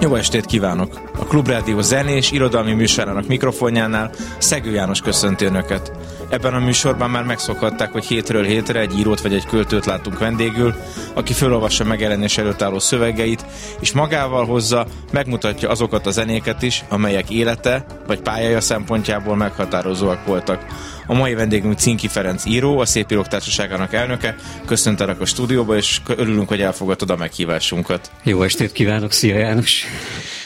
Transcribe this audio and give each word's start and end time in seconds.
Jó 0.00 0.14
estét 0.14 0.46
kívánok! 0.46 1.00
A 1.18 1.24
Klubrádió 1.24 1.80
zenés, 1.80 2.30
irodalmi 2.30 2.72
műsorának 2.72 3.26
mikrofonjánál 3.26 4.10
Szegő 4.38 4.70
János 4.70 5.00
köszönti 5.00 5.44
Önöket. 5.44 5.92
Ebben 6.28 6.54
a 6.54 6.58
műsorban 6.58 7.10
már 7.10 7.24
megszokhatták, 7.24 7.92
hogy 7.92 8.04
hétről 8.04 8.44
hétre 8.44 8.80
egy 8.80 8.98
írót 8.98 9.20
vagy 9.20 9.34
egy 9.34 9.46
költőt 9.46 9.86
látunk 9.86 10.18
vendégül, 10.18 10.74
aki 11.14 11.32
felolvassa 11.32 11.84
megjelenés 11.84 12.38
előtt 12.38 12.62
álló 12.62 12.78
szövegeit, 12.78 13.46
és 13.80 13.92
magával 13.92 14.46
hozza, 14.46 14.86
megmutatja 15.12 15.70
azokat 15.70 16.06
a 16.06 16.10
zenéket 16.10 16.62
is, 16.62 16.84
amelyek 16.88 17.30
élete 17.30 17.84
vagy 18.06 18.20
pályája 18.20 18.60
szempontjából 18.60 19.36
meghatározóak 19.36 20.26
voltak. 20.26 20.64
A 21.10 21.14
mai 21.14 21.34
vendégünk 21.34 21.78
Cinki 21.78 22.08
Ferenc 22.08 22.44
író, 22.44 22.78
a 22.78 22.86
Szép 22.86 23.10
Írók 23.10 23.28
Társaságának 23.28 23.92
elnöke. 23.92 24.34
Köszöntelek 24.66 25.20
a 25.20 25.24
stúdióba, 25.24 25.76
és 25.76 26.00
örülünk, 26.06 26.48
hogy 26.48 26.60
elfogadtad 26.60 27.10
a 27.10 27.16
meghívásunkat. 27.16 28.10
Jó 28.22 28.42
estét 28.42 28.72
kívánok, 28.72 29.12
szia 29.12 29.38
János! 29.38 29.84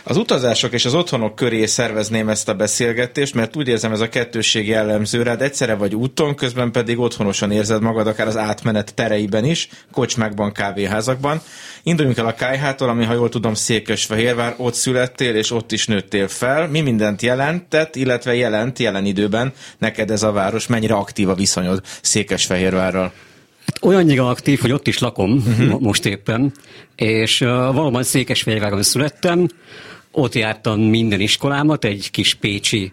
Az 0.05 0.17
utazások 0.17 0.73
és 0.73 0.85
az 0.85 0.95
otthonok 0.95 1.35
köré 1.35 1.67
szervezném 1.67 2.29
ezt 2.29 2.49
a 2.49 2.55
beszélgetést, 2.55 3.35
mert 3.35 3.57
úgy 3.57 3.69
érzem 3.69 3.93
ez 3.93 4.01
a 4.01 4.09
kettősség 4.09 4.69
jellemző 4.69 5.23
rád, 5.23 5.43
egyszerre 5.43 5.75
vagy 5.75 5.95
úton, 5.95 6.35
közben 6.35 6.73
pedig 6.73 6.99
otthonosan 6.99 7.51
érzed 7.51 7.83
magad, 7.83 8.07
akár 8.07 8.27
az 8.27 8.37
átmenet 8.37 8.95
tereiben 8.95 9.45
is, 9.45 9.69
kocsmákban, 9.93 10.53
kávéházakban. 10.53 11.41
Induljunk 11.87 12.19
el 12.19 12.27
a 12.27 12.35
Kájhától, 12.35 12.89
ami, 12.89 13.05
ha 13.05 13.13
jól 13.15 13.29
tudom, 13.29 13.55
Székesfehérvár, 13.55 14.55
ott 14.57 14.75
születtél 14.75 15.35
és 15.35 15.51
ott 15.51 15.73
is 15.73 15.87
nőttél 15.87 16.29
fel. 16.29 16.69
Mi 16.69 16.81
mindent 16.81 17.23
jelentett, 17.23 17.97
illetve 17.97 18.35
jelent 18.35 18.79
jelen 18.79 19.05
időben 19.05 19.53
neked 19.79 20.11
ez 20.11 20.23
a 20.23 20.33
város? 20.33 20.67
Mennyire 20.67 20.95
aktív 20.95 21.29
a 21.29 21.35
viszonyod 21.35 21.83
Székesfehérvárral? 22.03 23.13
Hát 23.67 23.79
olyannyira 23.83 24.29
aktív, 24.29 24.61
hogy 24.61 24.73
ott 24.73 24.87
is 24.87 24.99
lakom 24.99 25.33
uh-huh. 25.33 25.81
most 25.81 26.07
éppen, 26.07 26.53
és 26.97 27.41
uh, 27.41 27.49
valóban 27.49 28.03
Székesfehérváron 28.03 28.83
születtem, 28.83 29.49
ott 30.17 30.35
jártam 30.35 30.81
minden 30.81 31.21
iskolámat, 31.21 31.85
egy 31.85 32.11
kis 32.11 32.35
pécsi 32.35 32.93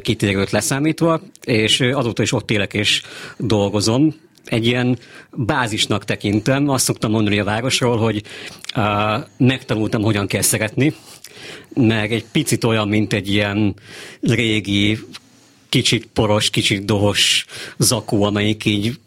kitérőt 0.00 0.50
leszámítva, 0.50 1.20
és 1.44 1.80
azóta 1.80 2.22
is 2.22 2.32
ott 2.32 2.50
élek 2.50 2.74
és 2.74 3.02
dolgozom. 3.36 4.14
Egy 4.44 4.66
ilyen 4.66 4.98
bázisnak 5.30 6.04
tekintem, 6.04 6.68
azt 6.68 6.84
szoktam 6.84 7.10
mondani 7.10 7.38
a 7.38 7.44
városról, 7.44 7.96
hogy 7.96 8.22
uh, 8.76 9.24
megtanultam, 9.36 10.02
hogyan 10.02 10.26
kell 10.26 10.42
szeretni, 10.42 10.94
meg 11.74 12.12
egy 12.12 12.24
picit 12.32 12.64
olyan, 12.64 12.88
mint 12.88 13.12
egy 13.12 13.28
ilyen 13.28 13.74
régi, 14.20 14.98
kicsit 15.68 16.06
poros, 16.06 16.50
kicsit 16.50 16.84
dohos 16.84 17.44
zakó, 17.78 18.22
amelyik 18.22 18.64
így 18.64 18.98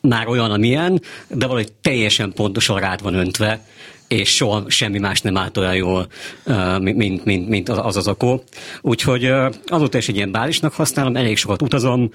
már 0.00 0.28
olyan, 0.28 0.50
amilyen, 0.50 1.02
de 1.28 1.46
valahogy 1.46 1.72
teljesen 1.72 2.32
pontosan 2.32 2.78
rád 2.78 3.02
van 3.02 3.14
öntve, 3.14 3.66
és 4.08 4.34
soha 4.34 4.64
semmi 4.70 4.98
más 4.98 5.20
nem 5.20 5.36
állt 5.36 5.56
olyan 5.56 5.74
jól, 5.74 6.06
mint, 6.78 7.24
mint, 7.24 7.48
mint 7.48 7.68
az 7.68 7.96
az 7.96 8.06
akó. 8.06 8.42
Úgyhogy 8.80 9.32
azóta 9.66 9.98
is 9.98 10.08
egy 10.08 10.16
ilyen 10.16 10.32
bálisnak 10.32 10.72
használom, 10.72 11.16
elég 11.16 11.36
sokat 11.36 11.62
utazom, 11.62 12.10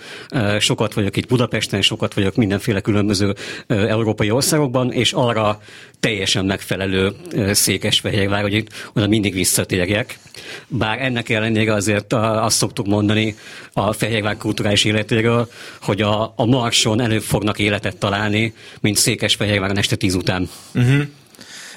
sokat 0.60 0.94
vagyok 0.94 1.18
itt 1.18 1.28
Budapesten, 1.28 1.82
sokat 1.82 2.14
vagyok 2.14 2.36
mindenféle 2.36 2.82
különböző 2.82 3.36
európai 3.68 4.32
országokban, 4.32 4.92
és 4.92 5.14
arra 5.14 5.62
teljesen 6.00 6.46
megfelelő 6.46 7.12
Székesfehérvár, 7.52 8.42
hogy 8.42 8.54
itt 8.54 8.90
oda 8.94 9.08
mindig 9.08 9.34
visszatérjek. 9.34 10.20
Bár 10.68 11.02
ennek 11.02 11.30
ellenére 11.30 11.74
azért 11.74 12.14
azt 12.14 12.58
szoktuk 12.58 12.86
mondani 12.86 13.36
a 13.74 13.94
Fehérvár 13.94 14.38
kulturális 14.38 14.84
életéről, 14.84 15.50
hogy 15.82 16.02
a, 16.02 16.34
a 16.36 16.46
Marson 16.46 17.02
előbb 17.02 17.22
fognak 17.22 17.60
életet 17.60 17.98
találni, 17.98 18.54
mint 18.80 18.98
Székesfehérváron 18.98 19.78
este 19.78 19.96
tíz 19.96 20.16
után. 20.16 20.50
Uh-huh. 20.74 21.02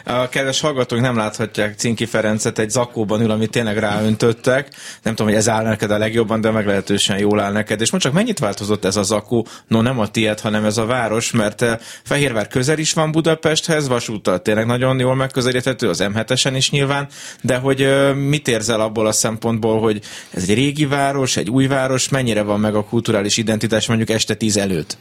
A 0.05 0.29
kedves 0.29 0.61
hallgatók 0.61 1.01
nem 1.01 1.17
láthatják 1.17 1.79
Cinki 1.79 2.07
Ferencet 2.07 2.59
egy 2.59 2.71
zakóban 2.71 3.21
ül, 3.21 3.31
amit 3.31 3.51
tényleg 3.51 3.79
ráöntöttek. 3.79 4.69
Nem 5.03 5.15
tudom, 5.15 5.27
hogy 5.27 5.41
ez 5.41 5.49
áll 5.49 5.65
neked 5.65 5.91
a 5.91 5.99
legjobban, 5.99 6.41
de 6.41 6.51
meglehetősen 6.51 7.19
jól 7.19 7.41
áll 7.41 7.53
neked. 7.53 7.81
És 7.81 7.91
most 7.91 8.05
csak 8.05 8.13
mennyit 8.13 8.39
változott 8.39 8.85
ez 8.85 8.97
a 8.97 9.03
zakó? 9.03 9.47
No, 9.67 9.81
nem 9.81 9.99
a 9.99 10.09
tiéd, 10.09 10.41
hanem 10.41 10.65
ez 10.65 10.79
a 10.79 10.87
város, 10.87 11.31
mert 11.31 11.63
eh, 11.63 11.79
Fehérvár 12.03 12.49
közel 12.49 12.79
is 12.79 12.93
van 12.93 13.13
Budapesthez, 13.13 13.89
vasúttal 13.89 14.43
tényleg 14.43 14.67
nagyon 14.67 14.99
jól 14.99 15.15
megközelíthető, 15.15 15.89
az 15.89 16.03
M7-esen 16.03 16.53
is 16.55 16.71
nyilván, 16.71 17.09
de 17.41 17.57
hogy 17.57 17.83
eh, 17.83 18.15
mit 18.15 18.49
érzel 18.49 18.81
abból 18.81 19.07
a 19.07 19.13
szempontból, 19.13 19.81
hogy 19.81 20.01
ez 20.31 20.43
egy 20.43 20.55
régi 20.55 20.87
város, 20.87 21.37
egy 21.37 21.51
új 21.51 21.67
város, 21.67 22.09
mennyire 22.09 22.43
van 22.43 22.61
meg 22.61 22.75
a 22.75 22.84
kulturális 22.84 23.37
identitás 23.37 23.87
mondjuk 23.87 24.11
este 24.11 24.34
tíz 24.34 24.57
előtt? 24.57 24.97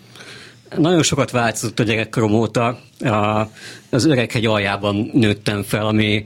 Nagyon 0.78 1.04
sokat 1.04 1.32
változott 1.32 1.80
a 1.80 1.84
gyerekkorom 1.84 2.34
óta. 2.34 2.80
Az 3.90 4.06
Öreghegy 4.06 4.46
aljában 4.46 5.10
nőttem 5.14 5.64
fel, 5.64 5.86
ami 5.86 6.26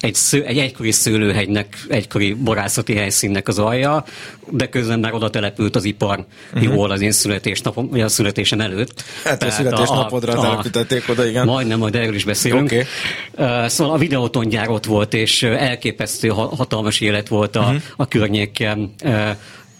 egy, 0.00 0.14
sző, 0.14 0.44
egy 0.44 0.58
egykori 0.58 0.92
szőlőhegynek, 0.92 1.84
egykori 1.88 2.34
borászati 2.34 2.94
helyszínnek 2.94 3.48
az 3.48 3.58
alja, 3.58 4.04
de 4.50 4.68
közben 4.68 5.00
már 5.00 5.14
oda 5.14 5.30
települt 5.30 5.76
az 5.76 5.84
ipar 5.84 6.24
uh-huh. 6.54 6.74
jól 6.74 6.90
az 6.90 7.00
én 7.00 7.12
születésnapom, 7.12 7.88
vagy 7.88 8.00
a 8.00 8.08
születésem 8.08 8.60
előtt. 8.60 9.04
Hát 9.24 9.38
Tehát 9.38 9.54
a 9.54 9.56
születésnapodra 9.56 10.32
a, 10.32 10.40
telepítették 10.40 11.08
oda, 11.08 11.26
igen. 11.26 11.46
Majdnem, 11.46 11.78
majd 11.78 11.94
erről 11.94 12.14
is 12.14 12.24
beszélünk. 12.24 12.64
Okay. 12.64 12.84
Uh, 13.32 13.66
szóval 13.66 13.94
a 13.94 13.98
videótongyár 13.98 14.68
ott 14.68 14.84
volt, 14.84 15.14
és 15.14 15.42
elképesztő 15.42 16.28
hatalmas 16.28 17.00
élet 17.00 17.28
volt 17.28 17.56
a, 17.56 17.60
uh-huh. 17.60 17.82
a 17.96 18.08
környéken. 18.08 18.94
Uh, 19.04 19.30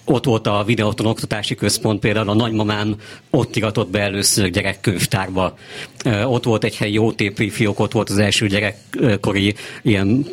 ott 0.07 0.25
volt 0.25 0.47
a 0.47 0.63
videóton 0.67 1.07
oktatási 1.07 1.55
központ, 1.55 2.01
például 2.01 2.29
a 2.29 2.35
nagymamám 2.35 2.95
ott 3.31 3.57
iratott 3.57 3.91
be 3.91 4.01
először 4.01 4.51
gyerekkönyvtárba. 4.51 5.59
Ott 6.25 6.45
volt 6.45 6.65
egy 6.65 6.77
helyi 6.77 6.99
OTP 6.99 7.51
fiók, 7.51 7.81
ott 7.81 7.93
volt 7.93 8.11
az 8.11 8.19
első 8.19 8.47
gyerekkori 8.47 9.55
ilyen 9.83 10.27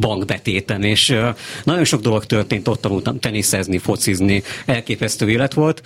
bankbetéten, 0.00 0.82
és 0.82 1.16
nagyon 1.64 1.84
sok 1.84 2.00
dolog 2.00 2.24
történt, 2.24 2.68
ott 2.68 2.80
tanultam 2.80 3.20
teniszezni, 3.20 3.78
focizni, 3.78 4.42
elképesztő 4.66 5.30
élet 5.30 5.54
volt, 5.54 5.82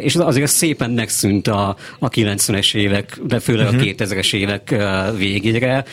és 0.00 0.14
azért 0.14 0.50
szépen 0.50 0.90
megszűnt 0.90 1.48
a, 1.48 1.76
a 1.98 2.08
90-es 2.08 2.74
évek, 2.74 3.18
de 3.26 3.40
főleg 3.40 3.66
uh-huh. 3.66 3.80
a 3.80 3.84
2000-es 3.84 4.32
mhm. 4.32 4.42
évek 4.42 4.74
végére, 5.16 5.84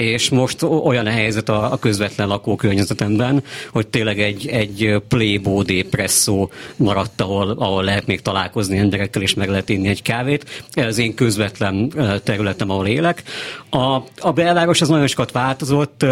és 0.00 0.28
most 0.28 0.62
olyan 0.62 1.06
a 1.06 1.10
helyzet 1.10 1.48
a, 1.48 1.72
a 1.72 1.78
közvetlen 1.78 2.28
lakókörnyezetemben, 2.28 3.42
hogy 3.70 3.86
tényleg 3.86 4.20
egy, 4.20 4.48
egy 4.48 5.02
playboy 5.08 5.64
depresszó 5.64 6.50
maradt, 6.76 7.20
ahol, 7.20 7.50
ahol 7.50 7.84
lehet 7.84 8.06
még 8.06 8.20
találkozni 8.20 8.78
emberekkel, 8.78 9.22
és 9.22 9.34
meg 9.34 9.48
lehet 9.48 9.68
inni 9.68 9.88
egy 9.88 10.02
kávét. 10.02 10.64
Ez 10.72 10.86
az 10.86 10.98
én 10.98 11.14
közvetlen 11.14 11.92
területem, 12.24 12.70
ahol 12.70 12.86
élek. 12.86 13.22
A, 13.70 14.02
a 14.18 14.32
belváros 14.34 14.80
az 14.80 14.88
nagyon 14.88 15.06
sokat 15.06 15.32
változott, 15.32 16.04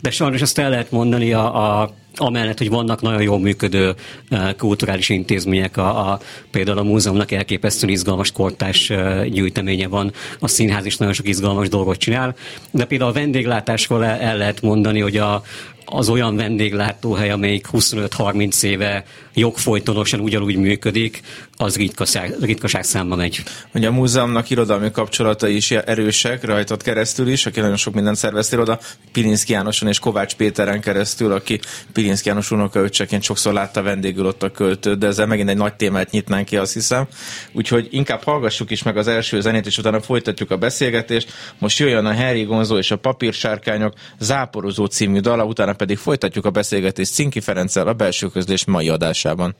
de 0.00 0.10
sajnos 0.10 0.42
azt 0.42 0.58
el 0.58 0.70
lehet 0.70 0.90
mondani 0.90 1.32
a, 1.32 1.80
a 1.80 1.94
amellett, 2.16 2.58
hogy 2.58 2.70
vannak 2.70 3.02
nagyon 3.02 3.22
jól 3.22 3.40
működő 3.40 3.94
uh, 4.30 4.54
kulturális 4.56 5.08
intézmények, 5.08 5.76
a, 5.76 6.10
a, 6.10 6.20
például 6.50 6.78
a 6.78 6.82
múzeumnak 6.82 7.32
elképesztően 7.32 7.92
izgalmas 7.92 8.32
kortás 8.32 8.90
uh, 8.90 9.24
gyűjteménye 9.24 9.88
van, 9.88 10.12
a 10.40 10.48
színház 10.48 10.86
is 10.86 10.96
nagyon 10.96 11.14
sok 11.14 11.28
izgalmas 11.28 11.68
dolgot 11.68 11.96
csinál, 11.96 12.34
de 12.70 12.84
például 12.84 13.10
a 13.10 13.14
vendéglátásról 13.14 14.04
el, 14.04 14.20
el 14.20 14.36
lehet 14.36 14.62
mondani, 14.62 15.00
hogy 15.00 15.16
a, 15.16 15.42
az 15.84 16.08
olyan 16.08 16.36
vendéglátóhely, 16.36 17.30
amelyik 17.30 17.66
25-30 17.72 18.62
éve 18.62 19.04
jogfolytonosan 19.36 20.20
ugyanúgy 20.20 20.56
működik, 20.56 21.22
az 21.56 21.76
ritkaság, 21.76 22.34
ritkaság 22.40 22.84
számba 22.84 23.16
megy. 23.16 23.42
Ugye 23.74 23.88
a 23.88 23.92
múzeumnak 23.92 24.50
irodalmi 24.50 24.90
kapcsolatai 24.90 25.56
is 25.56 25.70
erősek, 25.70 26.44
rajtad 26.44 26.82
keresztül 26.82 27.28
is, 27.28 27.46
aki 27.46 27.60
nagyon 27.60 27.76
sok 27.76 27.94
mindent 27.94 28.16
szerveztél 28.16 28.60
oda, 28.60 28.78
Pilinszki 29.12 29.52
Jánoson 29.52 29.88
és 29.88 29.98
Kovács 29.98 30.34
Péteren 30.34 30.80
keresztül, 30.80 31.32
aki 31.32 31.60
Pilinszki 31.92 32.28
János 32.28 32.50
unokaöccseként 32.50 33.22
sokszor 33.22 33.52
látta 33.52 33.82
vendégül 33.82 34.26
ott 34.26 34.42
a 34.42 34.50
költőt, 34.50 34.98
de 34.98 35.06
ezzel 35.06 35.26
megint 35.26 35.48
egy 35.48 35.56
nagy 35.56 35.74
témát 35.74 36.10
nyitnánk 36.10 36.46
ki, 36.46 36.56
azt 36.56 36.72
hiszem. 36.72 37.06
Úgyhogy 37.52 37.88
inkább 37.90 38.22
hallgassuk 38.22 38.70
is 38.70 38.82
meg 38.82 38.96
az 38.96 39.08
első 39.08 39.40
zenét, 39.40 39.66
és 39.66 39.78
utána 39.78 40.00
folytatjuk 40.00 40.50
a 40.50 40.56
beszélgetést. 40.56 41.32
Most 41.58 41.78
jöjjön 41.78 42.06
a 42.06 42.14
Harry 42.14 42.42
Gonzo 42.42 42.78
és 42.78 42.90
a 42.90 42.96
Papírsárkányok 42.96 43.92
Záporozó 44.18 44.86
című 44.86 45.20
dala, 45.20 45.44
utána 45.44 45.72
pedig 45.72 45.98
folytatjuk 45.98 46.44
a 46.44 46.50
beszélgetést 46.50 47.12
Cinki 47.12 47.40
Ferenccel 47.40 47.86
a 47.86 47.92
belső 47.92 48.28
közlés 48.28 48.64
mai 48.64 48.88
adásában. 49.26 49.54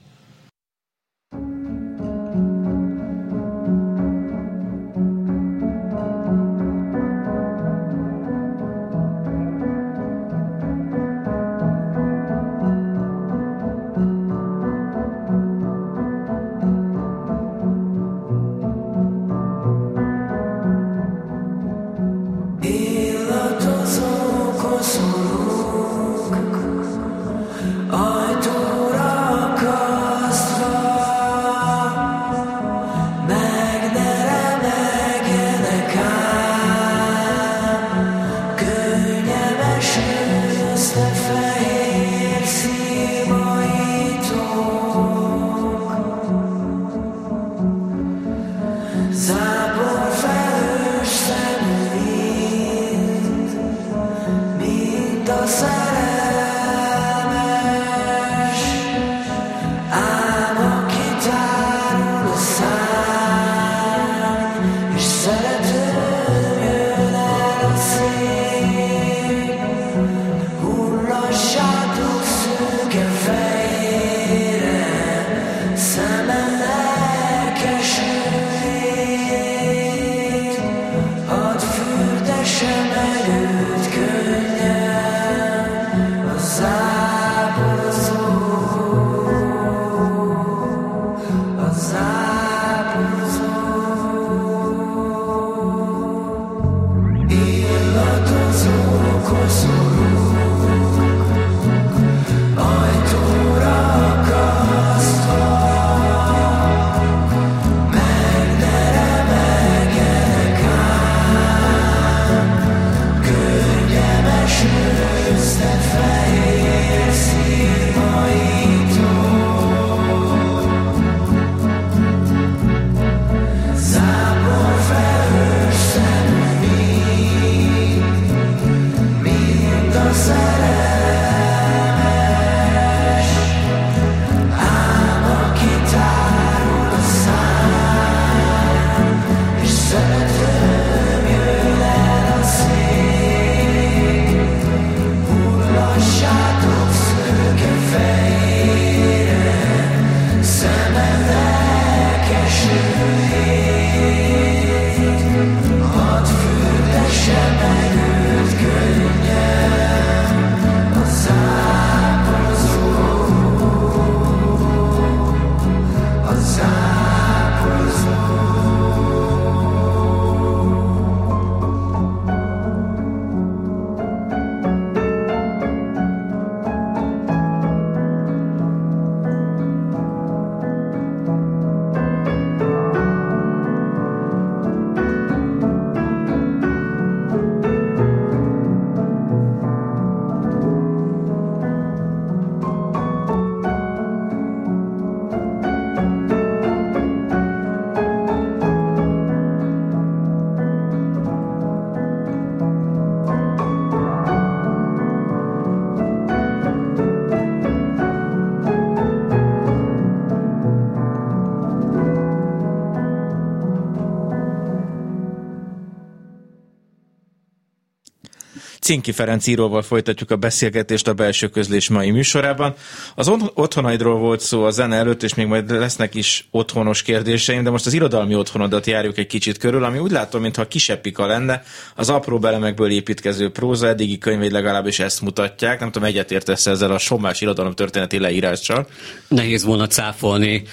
Cinki 218.87 219.11
Ferenc 219.11 219.47
íróval 219.47 219.81
folytatjuk 219.81 220.31
a 220.31 220.35
beszélgetést 220.35 221.07
a 221.07 221.13
belső 221.13 221.47
közlés 221.47 221.89
mai 221.89 222.11
műsorában. 222.11 222.73
Az 223.15 223.31
otthonaidról 223.53 224.17
volt 224.17 224.39
szó 224.39 224.63
a 224.63 224.71
zene 224.71 224.95
előtt, 224.95 225.23
és 225.23 225.33
még 225.33 225.45
majd 225.45 225.71
lesznek 225.71 226.15
is 226.15 226.47
otthonos 226.51 227.01
kérdéseim, 227.01 227.63
de 227.63 227.69
most 227.69 227.85
az 227.85 227.93
irodalmi 227.93 228.35
otthonodat 228.35 228.85
járjuk 228.85 229.17
egy 229.17 229.27
kicsit 229.27 229.57
körül, 229.57 229.83
ami 229.83 229.97
úgy 229.97 230.11
látom, 230.11 230.41
mintha 230.41 230.67
kiseppika 230.67 231.25
lenne. 231.25 231.63
Az 231.95 232.09
apró 232.09 232.39
belemekből 232.39 232.91
építkező 232.91 233.51
próza 233.51 233.87
eddigi 233.87 234.17
könyveid 234.17 234.51
legalábbis 234.51 234.99
ezt 234.99 235.21
mutatják. 235.21 235.79
Nem 235.79 235.91
tudom, 235.91 236.07
egyetértesz 236.07 236.65
ezzel 236.65 236.91
a 236.91 236.97
sommás 236.97 237.41
irodalom 237.41 237.73
történeti 237.73 238.19
leírással. 238.19 238.87
Nehéz 239.27 239.63
volna 239.63 239.87
cáfolni 239.87 240.63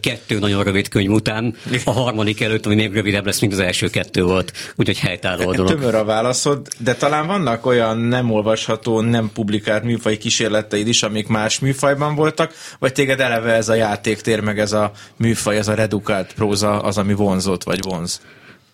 kettő 0.00 0.38
nagyon 0.38 0.62
rövid 0.64 0.88
könyv 0.88 1.10
után. 1.10 1.56
A 1.84 1.90
harmadik 1.90 2.40
előtt, 2.40 2.66
ami 2.66 2.74
még 2.74 2.92
rövidebb 2.92 3.26
lesz, 3.26 3.40
mint 3.40 3.52
az 3.52 3.58
első 3.58 3.88
kettő 3.88 4.22
volt. 4.22 4.52
Úgyhogy 4.76 4.98
helytálló 4.98 5.52
dolog. 5.52 5.70
Tömör 5.70 5.94
a 5.94 6.04
válaszod, 6.04 6.68
de 6.78 6.94
talán 6.94 7.26
vannak 7.26 7.52
olyan 7.62 7.98
nem 7.98 8.30
olvasható, 8.30 9.00
nem 9.00 9.30
publikált 9.34 9.82
műfaj 9.82 10.16
kísérleteid 10.16 10.86
is, 10.88 11.02
amik 11.02 11.28
más 11.28 11.58
műfajban 11.58 12.14
voltak, 12.14 12.52
vagy 12.78 12.92
téged 12.92 13.20
eleve 13.20 13.52
ez 13.52 13.68
a 13.68 13.74
játéktér, 13.74 14.40
meg 14.40 14.58
ez 14.58 14.72
a 14.72 14.90
műfaj, 15.16 15.56
ez 15.56 15.68
a 15.68 15.74
redukált 15.74 16.32
próza 16.32 16.80
az, 16.80 16.98
ami 16.98 17.14
vonzott 17.14 17.62
vagy 17.62 17.82
vonz? 17.82 18.20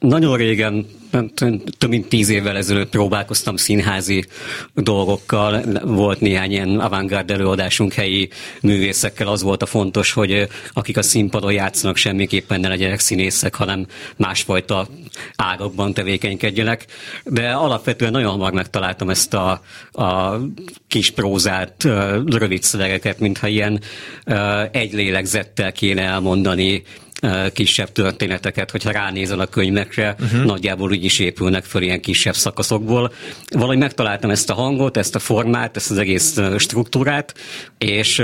Nagyon 0.01 0.37
régen, 0.37 0.87
több 1.79 1.91
mint 1.91 2.09
tíz 2.09 2.29
évvel 2.29 2.57
ezelőtt 2.57 2.91
próbálkoztam 2.91 3.57
színházi 3.57 4.25
dolgokkal. 4.75 5.63
Volt 5.85 6.21
néhány 6.21 6.51
ilyen 6.51 6.79
avantgárd 6.79 7.31
előadásunk 7.31 7.93
helyi 7.93 8.29
művészekkel. 8.61 9.29
Az 9.29 9.43
volt 9.43 9.63
a 9.63 9.67
fontos, 9.67 10.13
hogy 10.13 10.49
akik 10.73 10.97
a 10.97 11.03
színpadon 11.03 11.53
játszanak, 11.53 11.97
semmiképpen 11.97 12.61
ne 12.61 12.69
legyenek 12.69 12.99
színészek, 12.99 13.55
hanem 13.55 13.87
másfajta 14.17 14.89
ágakban 15.37 15.95
tevékenykedjenek. 15.95 16.87
De 17.25 17.51
alapvetően 17.51 18.13
nagyon 18.13 18.31
hamar 18.31 18.53
megtaláltam 18.53 19.11
ezt 19.11 19.35
a, 19.35 19.63
a 19.93 20.37
kis 20.89 21.11
prózát, 21.11 21.89
rövid 22.27 22.63
szövegeket, 22.63 23.19
mintha 23.19 23.47
ilyen 23.47 23.81
egy 24.71 24.93
lélegzettel 24.93 25.73
kéne 25.73 26.03
elmondani 26.03 26.83
kisebb 27.53 27.93
történeteket, 27.93 28.71
hogyha 28.71 28.91
ránézel 28.91 29.41
a 29.41 29.47
könyvekre, 29.47 30.17
uh-huh. 30.21 30.45
nagyjából 30.45 30.91
úgy 30.91 31.05
is 31.05 31.19
épülnek 31.19 31.65
föl 31.65 31.83
ilyen 31.83 32.01
kisebb 32.01 32.35
szakaszokból. 32.35 33.13
Valahogy 33.51 33.79
megtaláltam 33.79 34.31
ezt 34.31 34.51
a 34.51 34.55
hangot, 34.55 34.97
ezt 34.97 35.15
a 35.15 35.19
formát, 35.19 35.77
ezt 35.77 35.91
az 35.91 35.99
egész 35.99 36.39
struktúrát, 36.59 37.35
és 37.79 38.23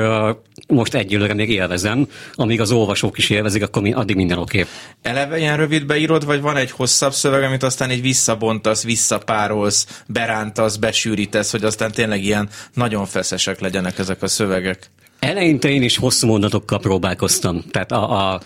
most 0.69 0.95
egyelőre 0.95 1.35
még 1.35 1.51
élvezem, 1.51 2.09
amíg 2.35 2.61
az 2.61 2.71
olvasók 2.71 3.19
is 3.19 3.31
élvezik, 3.31 3.63
akkor 3.63 3.89
addig 3.95 4.17
minden 4.17 4.39
oké. 4.39 4.61
Okay. 4.61 4.73
Eleve 5.03 5.39
ilyen 5.39 5.57
rövid 5.57 5.87
beírod, 5.87 6.25
vagy 6.25 6.41
van 6.41 6.57
egy 6.57 6.71
hosszabb 6.71 7.13
szöveg, 7.13 7.43
amit 7.43 7.63
aztán 7.63 7.91
így 7.91 8.03
visszabontasz, 8.03 8.85
visszapárolsz, 8.85 10.03
berántasz, 10.07 10.77
besűrítesz, 10.77 11.51
hogy 11.51 11.65
aztán 11.65 11.93
tényleg 11.93 12.25
ilyen 12.25 12.49
nagyon 12.75 13.07
feszesek 13.07 13.61
legyenek 13.61 13.99
ezek 13.99 14.23
a 14.23 14.29
szövegek? 14.29 14.91
Eleinte 15.19 15.69
én 15.69 15.83
is 15.83 15.97
hosszú 15.97 16.27
mondatokkal 16.27 16.79
próbálkoztam. 16.79 17.63
Tehát 17.71 17.93
a, 17.93 18.33
a, 18.33 18.41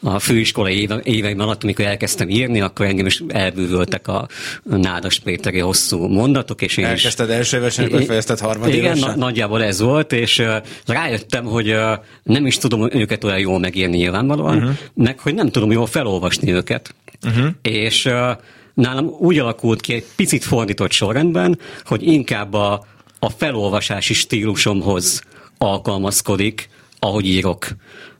a 0.00 0.18
főiskolai 0.18 0.80
éve, 0.80 1.00
éveim 1.02 1.40
alatt, 1.40 1.62
amikor 1.62 1.84
elkezdtem 1.84 2.28
írni, 2.28 2.60
akkor 2.60 2.86
engem 2.86 3.06
is 3.06 3.22
elbűvöltek 3.28 4.08
a 4.08 4.28
Nádas 4.62 5.18
Péteri 5.18 5.58
hosszú 5.58 6.06
mondatok. 6.06 6.62
És 6.62 6.76
én 6.76 6.84
Elkezdted 6.84 7.28
is, 7.28 7.34
első 7.34 7.56
évesen, 7.56 7.84
akkor 7.84 8.02
fejezted 8.02 8.38
harmadévesen? 8.38 8.96
Igen, 8.96 9.08
na, 9.08 9.16
nagyjából 9.16 9.62
ez 9.62 9.80
volt, 9.80 10.12
és 10.12 10.38
uh, 10.38 10.56
rájöttem, 10.86 11.44
hogy 11.44 11.70
uh, 11.70 11.92
nem 12.22 12.46
is 12.46 12.58
tudom 12.58 12.88
őket 12.92 13.24
olyan 13.24 13.38
jól 13.38 13.58
megírni 13.58 13.96
nyilvánvalóan, 13.96 14.56
uh-huh. 14.56 14.72
meg 14.94 15.18
hogy 15.18 15.34
nem 15.34 15.48
tudom 15.48 15.70
jól 15.70 15.86
felolvasni 15.86 16.52
őket. 16.52 16.94
Uh-huh. 17.26 17.46
És 17.62 18.04
uh, 18.04 18.30
nálam 18.74 19.06
úgy 19.18 19.38
alakult 19.38 19.80
ki 19.80 19.92
egy 19.92 20.04
picit 20.16 20.44
fordított 20.44 20.90
sorrendben, 20.90 21.58
hogy 21.84 22.02
inkább 22.06 22.54
a, 22.54 22.84
a 23.18 23.30
felolvasási 23.30 24.14
stílusomhoz 24.14 25.22
alkalmazkodik, 25.58 26.68
ahogy 26.98 27.26
írok. 27.26 27.66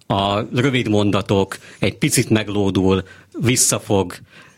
A 0.06 0.40
rövid 0.40 0.88
mondatok 0.88 1.56
egy 1.78 1.98
picit 1.98 2.30
meglódul, 2.30 3.02
visszafog, 3.32 4.14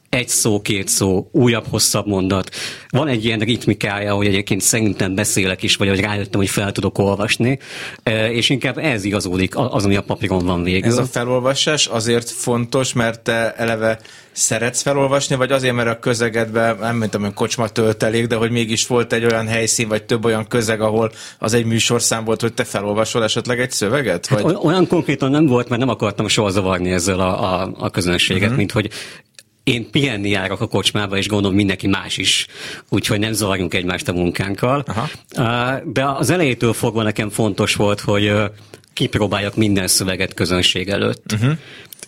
egy 0.08 0.28
szó, 0.28 0.60
két 0.60 0.88
szó, 0.88 1.28
újabb, 1.32 1.64
hosszabb 1.70 2.06
mondat. 2.06 2.50
Van 2.88 3.08
egy 3.08 3.24
ilyen 3.24 3.38
ritmikája, 3.38 4.14
hogy 4.14 4.26
egyébként 4.26 4.60
szerintem 4.60 5.14
beszélek 5.14 5.62
is, 5.62 5.76
vagy 5.76 5.88
hogy 5.88 6.00
rájöttem, 6.00 6.40
hogy 6.40 6.48
fel 6.48 6.72
tudok 6.72 6.98
olvasni, 6.98 7.58
e, 8.02 8.32
és 8.32 8.50
inkább 8.50 8.78
ez 8.78 9.04
igazódik 9.04 9.56
az, 9.56 9.84
ami 9.84 9.96
a 9.96 10.02
papíron 10.02 10.44
van 10.44 10.62
végül. 10.62 10.90
Ez 10.90 10.98
a 10.98 11.04
felolvasás 11.04 11.86
azért 11.86 12.30
fontos, 12.30 12.92
mert 12.92 13.20
te 13.20 13.54
eleve 13.54 14.00
szeretsz 14.32 14.82
felolvasni, 14.82 15.36
vagy 15.36 15.52
azért, 15.52 15.74
mert 15.74 15.88
a 15.88 15.98
közegedben, 15.98 16.76
nem 16.80 16.96
mondtam, 16.96 17.22
hogy 17.22 17.34
kocsma 17.34 17.68
töltelék, 17.68 18.26
de 18.26 18.36
hogy 18.36 18.50
mégis 18.50 18.86
volt 18.86 19.12
egy 19.12 19.24
olyan 19.24 19.46
helyszín, 19.46 19.88
vagy 19.88 20.04
több 20.04 20.24
olyan 20.24 20.46
közeg, 20.48 20.80
ahol 20.80 21.12
az 21.38 21.54
egy 21.54 21.64
műsorszám 21.64 22.24
volt, 22.24 22.40
hogy 22.40 22.52
te 22.52 22.64
felolvasol 22.64 23.24
esetleg 23.24 23.60
egy 23.60 23.70
szöveget? 23.70 24.28
Vagy? 24.28 24.42
Hát 24.42 24.64
olyan 24.64 24.86
konkrétan 24.86 25.30
nem 25.30 25.46
volt, 25.46 25.68
mert 25.68 25.80
nem 25.80 25.90
akartam 25.90 26.28
soha 26.28 26.50
zavarni 26.50 26.90
ezzel 26.90 27.20
a, 27.20 27.60
a, 27.62 27.72
a 27.78 27.90
közönséget, 27.90 28.42
uh-huh. 28.42 28.56
mint 28.56 28.72
hogy 28.72 28.90
én 29.66 29.90
pihenni 29.90 30.28
járok 30.28 30.60
a 30.60 30.66
kocsmába, 30.66 31.16
és 31.16 31.28
gondolom 31.28 31.56
mindenki 31.56 31.86
más 31.86 32.16
is, 32.16 32.46
úgyhogy 32.88 33.18
nem 33.18 33.32
zavarjunk 33.32 33.74
egymást 33.74 34.08
a 34.08 34.12
munkánkkal. 34.12 34.84
Aha. 34.86 35.08
De 35.84 36.04
az 36.04 36.30
elejétől 36.30 36.72
fogva 36.72 37.02
nekem 37.02 37.30
fontos 37.30 37.74
volt, 37.74 38.00
hogy 38.00 38.32
kipróbáljak 38.92 39.56
minden 39.56 39.86
szöveget 39.86 40.34
közönség 40.34 40.88
előtt. 40.88 41.32
Uh-huh. 41.32 41.58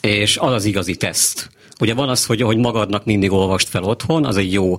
És 0.00 0.36
az 0.36 0.52
az 0.52 0.64
igazi 0.64 0.96
teszt 0.96 1.50
Ugye 1.80 1.94
van 1.94 2.08
az, 2.08 2.26
hogy, 2.26 2.40
hogy 2.40 2.56
magadnak 2.56 3.04
mindig 3.04 3.32
olvast 3.32 3.68
fel 3.68 3.82
otthon, 3.82 4.24
az 4.24 4.36
egy 4.36 4.52
jó 4.52 4.72
uh, 4.72 4.78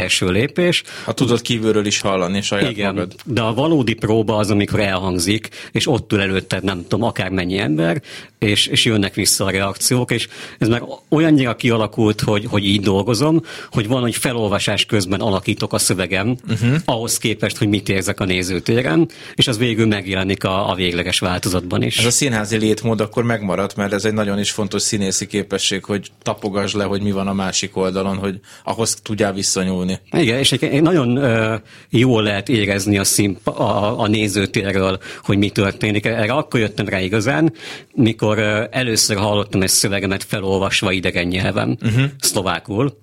első 0.00 0.30
lépés. 0.30 0.82
Ha 1.04 1.12
tudod 1.12 1.40
kívülről 1.40 1.86
is 1.86 2.00
hallani 2.00 2.40
saját 2.40 2.70
Igen, 2.70 2.94
magad. 2.94 3.14
de 3.24 3.40
a 3.40 3.54
valódi 3.54 3.94
próba 3.94 4.36
az, 4.36 4.50
amikor 4.50 4.80
elhangzik, 4.80 5.48
és 5.72 5.86
ott 5.88 6.12
ül 6.12 6.20
előtted, 6.20 6.64
nem 6.64 6.82
tudom, 6.82 7.02
akár 7.02 7.30
mennyi 7.30 7.58
ember, 7.58 8.02
és, 8.38 8.66
és 8.66 8.84
jönnek 8.84 9.14
vissza 9.14 9.44
a 9.44 9.50
reakciók, 9.50 10.10
és 10.10 10.28
ez 10.58 10.68
már 10.68 10.82
olyannyira 11.08 11.56
kialakult, 11.56 12.20
hogy, 12.20 12.46
hogy 12.48 12.64
így 12.64 12.80
dolgozom, 12.80 13.42
hogy 13.70 13.88
van, 13.88 14.00
hogy 14.00 14.16
felolvasás 14.16 14.84
közben 14.84 15.20
alakítok 15.20 15.72
a 15.72 15.78
szövegem, 15.78 16.36
uh-huh. 16.48 16.76
ahhoz 16.84 17.18
képest, 17.18 17.56
hogy 17.56 17.68
mit 17.68 17.88
érzek 17.88 18.20
a 18.20 18.24
nézőtéren, 18.24 19.08
és 19.34 19.48
az 19.48 19.58
végül 19.58 19.86
megjelenik 19.86 20.44
a, 20.44 20.70
a 20.70 20.74
végleges 20.74 21.18
változatban 21.18 21.82
is. 21.82 21.98
Ez 21.98 22.04
a 22.04 22.10
színházi 22.10 22.56
létmód 22.56 23.00
akkor 23.00 23.24
megmaradt, 23.24 23.76
mert 23.76 23.92
ez 23.92 24.04
egy 24.04 24.12
nagyon 24.12 24.38
is 24.38 24.50
fontos 24.50 24.82
színészi 24.82 25.26
képesség, 25.26 25.84
hogy 25.84 26.11
tapogasd 26.22 26.76
le, 26.76 26.84
hogy 26.84 27.02
mi 27.02 27.12
van 27.12 27.28
a 27.28 27.32
másik 27.32 27.76
oldalon, 27.76 28.16
hogy 28.16 28.40
ahhoz 28.64 28.94
tudjál 28.94 29.32
visszanyúlni. 29.32 29.98
Igen, 30.10 30.38
és 30.38 30.52
egy 30.52 30.82
nagyon 30.82 31.18
uh, 31.18 31.60
jól 31.88 32.22
lehet 32.22 32.48
érezni 32.48 32.98
a, 32.98 33.04
színp- 33.04 33.46
a, 33.46 34.00
a 34.00 34.08
nézőtérről, 34.08 34.98
hogy 35.24 35.38
mi 35.38 35.50
történik. 35.50 36.06
Erre 36.06 36.32
akkor 36.32 36.60
jöttem 36.60 36.88
rá 36.88 37.00
igazán, 37.00 37.52
mikor 37.94 38.38
uh, 38.38 38.64
először 38.70 39.16
hallottam 39.16 39.62
egy 39.62 39.68
szövegemet 39.68 40.24
felolvasva 40.24 40.92
idegen 40.92 41.26
nyelven, 41.26 41.78
uh-huh. 41.82 42.04
szlovákul, 42.20 42.98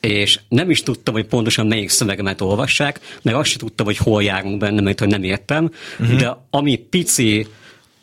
és 0.00 0.40
nem 0.48 0.70
is 0.70 0.82
tudtam, 0.82 1.14
hogy 1.14 1.26
pontosan 1.26 1.66
melyik 1.66 1.88
szövegemet 1.88 2.40
olvassák, 2.40 3.00
meg 3.22 3.34
azt 3.34 3.48
sem 3.50 3.58
tudtam, 3.58 3.86
hogy 3.86 3.96
hol 3.96 4.22
járunk 4.22 4.58
benne, 4.58 4.80
mert 4.80 4.98
hogy 4.98 5.08
nem 5.08 5.22
értem, 5.22 5.70
uh-huh. 5.98 6.18
de 6.18 6.36
ami 6.50 6.76
pici 6.76 7.46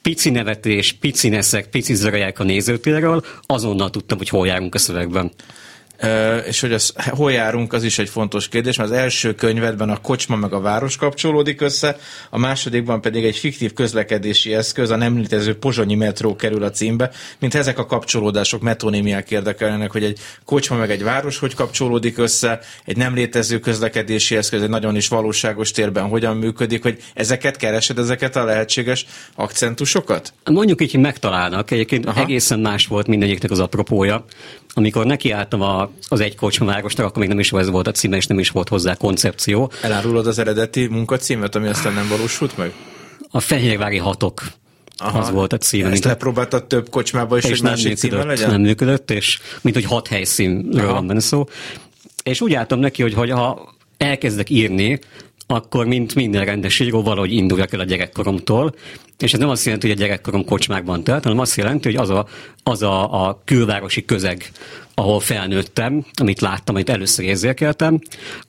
pici 0.01 0.29
nevetés, 0.29 0.93
pici 0.93 1.29
neszek, 1.29 1.69
pici 1.69 1.93
zörejek 1.93 2.39
a 2.39 2.43
nézőtérről, 2.43 3.25
azonnal 3.41 3.89
tudtam, 3.89 4.17
hogy 4.17 4.29
hol 4.29 4.47
járunk 4.47 4.75
a 4.75 4.77
szövegben 4.77 5.31
és 6.45 6.59
hogy 6.59 6.73
az, 6.73 6.93
hol 6.95 7.31
járunk, 7.31 7.73
az 7.73 7.83
is 7.83 7.99
egy 7.99 8.09
fontos 8.09 8.47
kérdés, 8.47 8.77
mert 8.77 8.89
az 8.89 8.95
első 8.95 9.35
könyvedben 9.35 9.89
a 9.89 9.97
kocsma 9.97 10.35
meg 10.35 10.53
a 10.53 10.59
város 10.59 10.95
kapcsolódik 10.95 11.61
össze, 11.61 11.97
a 12.29 12.37
másodikban 12.37 13.01
pedig 13.01 13.23
egy 13.23 13.37
fiktív 13.37 13.73
közlekedési 13.73 14.53
eszköz, 14.53 14.89
a 14.89 14.95
nem 14.95 15.17
létező 15.17 15.57
pozsonyi 15.57 15.95
metró 15.95 16.35
kerül 16.35 16.63
a 16.63 16.69
címbe, 16.69 17.11
mint 17.39 17.55
ezek 17.55 17.77
a 17.77 17.85
kapcsolódások 17.85 18.61
metonémiák 18.61 19.31
érdekelnek, 19.31 19.91
hogy 19.91 20.03
egy 20.03 20.19
kocsma 20.45 20.75
meg 20.75 20.91
egy 20.91 21.03
város 21.03 21.37
hogy 21.37 21.55
kapcsolódik 21.55 22.17
össze, 22.17 22.59
egy 22.85 22.97
nem 22.97 23.13
létező 23.13 23.59
közlekedési 23.59 24.35
eszköz 24.35 24.61
egy 24.61 24.69
nagyon 24.69 24.95
is 24.95 25.07
valóságos 25.07 25.71
térben 25.71 26.07
hogyan 26.07 26.37
működik, 26.37 26.83
hogy 26.83 27.03
ezeket 27.13 27.57
keresed, 27.57 27.97
ezeket 27.97 28.35
a 28.35 28.43
lehetséges 28.43 29.05
akcentusokat? 29.35 30.33
Mondjuk 30.51 30.81
így, 30.81 30.91
hogy 30.91 30.99
megtalálnak. 30.99 31.71
Egyébként 31.71 32.05
Aha. 32.05 32.21
egészen 32.21 32.59
más 32.59 32.87
volt 32.87 33.07
mindegyiknek 33.07 33.51
az 33.51 33.59
apropója 33.59 34.25
amikor 34.73 35.05
nekiálltam 35.05 35.61
a, 35.61 35.90
az 36.07 36.19
egy 36.19 36.35
kocsmavárosnak, 36.35 37.05
akkor 37.05 37.17
még 37.17 37.27
nem 37.27 37.39
is 37.39 37.51
ez 37.51 37.69
volt 37.69 37.87
a 37.87 37.91
címe, 37.91 38.17
és 38.17 38.27
nem 38.27 38.39
is 38.39 38.49
volt 38.49 38.69
hozzá 38.69 38.95
koncepció. 38.95 39.71
Elárulod 39.81 40.27
az 40.27 40.39
eredeti 40.39 40.87
munkacímet, 40.87 41.55
ami 41.55 41.67
aztán 41.67 41.93
nem 41.93 42.07
valósult 42.07 42.57
meg? 42.57 42.73
A 43.31 43.39
Fehérvári 43.39 43.97
hatok. 43.97 44.43
Aha. 44.97 45.19
Az 45.19 45.29
volt 45.31 45.53
a 45.53 45.57
címe. 45.57 45.89
Ezt 45.89 46.03
lepróbáltad 46.03 46.65
több 46.65 46.89
kocsmába 46.89 47.37
is, 47.37 47.43
és 47.43 47.49
hogy 47.49 47.61
másik 47.61 47.97
címe 47.97 48.23
legyen? 48.23 48.49
Nem 48.49 48.61
működött, 48.61 49.11
és 49.11 49.39
mint 49.61 49.75
hogy 49.75 49.85
hat 49.85 50.07
helyszínről 50.07 50.91
van 50.91 51.07
benne 51.07 51.19
szó. 51.19 51.47
És 52.23 52.41
úgy 52.41 52.53
álltam 52.53 52.79
neki, 52.79 53.01
hogy, 53.01 53.13
hogy 53.13 53.29
ha 53.29 53.75
elkezdek 53.97 54.49
írni, 54.49 54.99
akkor 55.47 55.85
mint 55.85 56.15
minden 56.15 56.45
rendes 56.45 56.79
író 56.79 57.01
valahogy 57.01 57.33
induljak 57.33 57.73
el 57.73 57.79
a 57.79 57.83
gyerekkoromtól, 57.83 58.75
és 59.21 59.33
ez 59.33 59.39
nem 59.39 59.49
azt 59.49 59.65
jelenti, 59.65 59.87
hogy 59.87 59.97
a 59.97 59.99
gyerekkorom 59.99 60.45
kocsmákban 60.45 61.03
telt, 61.03 61.23
hanem 61.23 61.39
azt 61.39 61.55
jelenti, 61.55 61.87
hogy 61.87 62.01
az 62.01 62.09
a, 62.09 62.27
az 62.63 62.81
a, 62.81 63.27
a 63.27 63.41
külvárosi 63.45 64.05
közeg, 64.05 64.51
ahol 64.95 65.19
felnőttem, 65.19 66.05
amit 66.13 66.41
láttam, 66.41 66.75
amit 66.75 66.89
először 66.89 67.25
érzékeltem, 67.25 67.99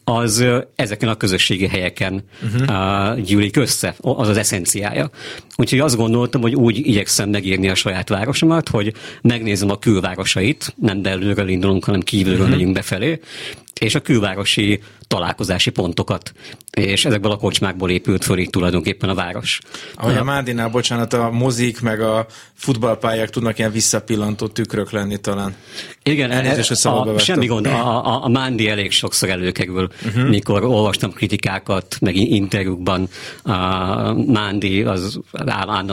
az 0.05 0.45
ezeken 0.75 1.09
a 1.09 1.14
közösségi 1.14 1.67
helyeken 1.67 2.25
uh-huh. 2.43 3.21
gyűlik 3.21 3.57
össze, 3.57 3.95
az 4.00 4.29
az 4.29 4.37
eszenciája. 4.37 5.11
Úgyhogy 5.57 5.79
azt 5.79 5.97
gondoltam, 5.97 6.41
hogy 6.41 6.55
úgy 6.55 6.76
igyekszem 6.76 7.31
megírni 7.31 7.69
a 7.69 7.75
saját 7.75 8.09
városomat, 8.09 8.69
hogy 8.69 8.93
megnézem 9.23 9.71
a 9.71 9.79
külvárosait, 9.79 10.75
nem 10.81 11.02
belülről 11.02 11.49
indulunk, 11.49 11.85
hanem 11.85 12.00
kívülről 12.00 12.38
uh-huh. 12.38 12.57
megyünk 12.57 12.75
befelé, 12.75 13.21
és 13.81 13.95
a 13.95 14.00
külvárosi 14.00 14.81
találkozási 15.09 15.71
pontokat. 15.71 16.33
És 16.71 17.05
ezekből 17.05 17.31
a 17.31 17.37
kocsmákból 17.37 17.91
épült 17.91 18.25
föl 18.25 18.38
itt 18.38 18.50
tulajdonképpen 18.50 19.09
a 19.09 19.14
város. 19.14 19.59
Ahogy 19.95 20.17
a 20.17 20.25
Mádinál, 20.62 20.69
bocsánat, 20.71 21.12
a 21.12 21.31
mozik 21.31 21.81
meg 21.81 22.00
a 22.00 22.26
futballpályák 22.54 23.31
tudnak 23.31 23.59
ilyen 23.59 23.73
visszapillantó 23.73 24.47
tükrök 24.47 24.90
lenni 24.90 25.16
talán. 25.16 25.54
Igen, 26.02 26.31
Elnézést, 26.31 26.85
a, 26.87 27.14
a, 27.14 27.19
semmi 27.19 27.47
gond, 27.47 27.66
a, 27.66 28.07
a, 28.07 28.25
a 28.25 28.28
Mándi 28.28 28.69
elég 28.69 28.90
sokszor 28.90 29.28
előkerül, 29.28 29.88
uh-huh. 30.07 30.28
mikor 30.28 30.64
olvastam 30.64 31.12
kritikákat, 31.12 31.97
meg 32.00 32.16
interjúkban 32.16 33.09
a 33.42 33.52
Mándi 34.12 34.83
az 34.83 35.19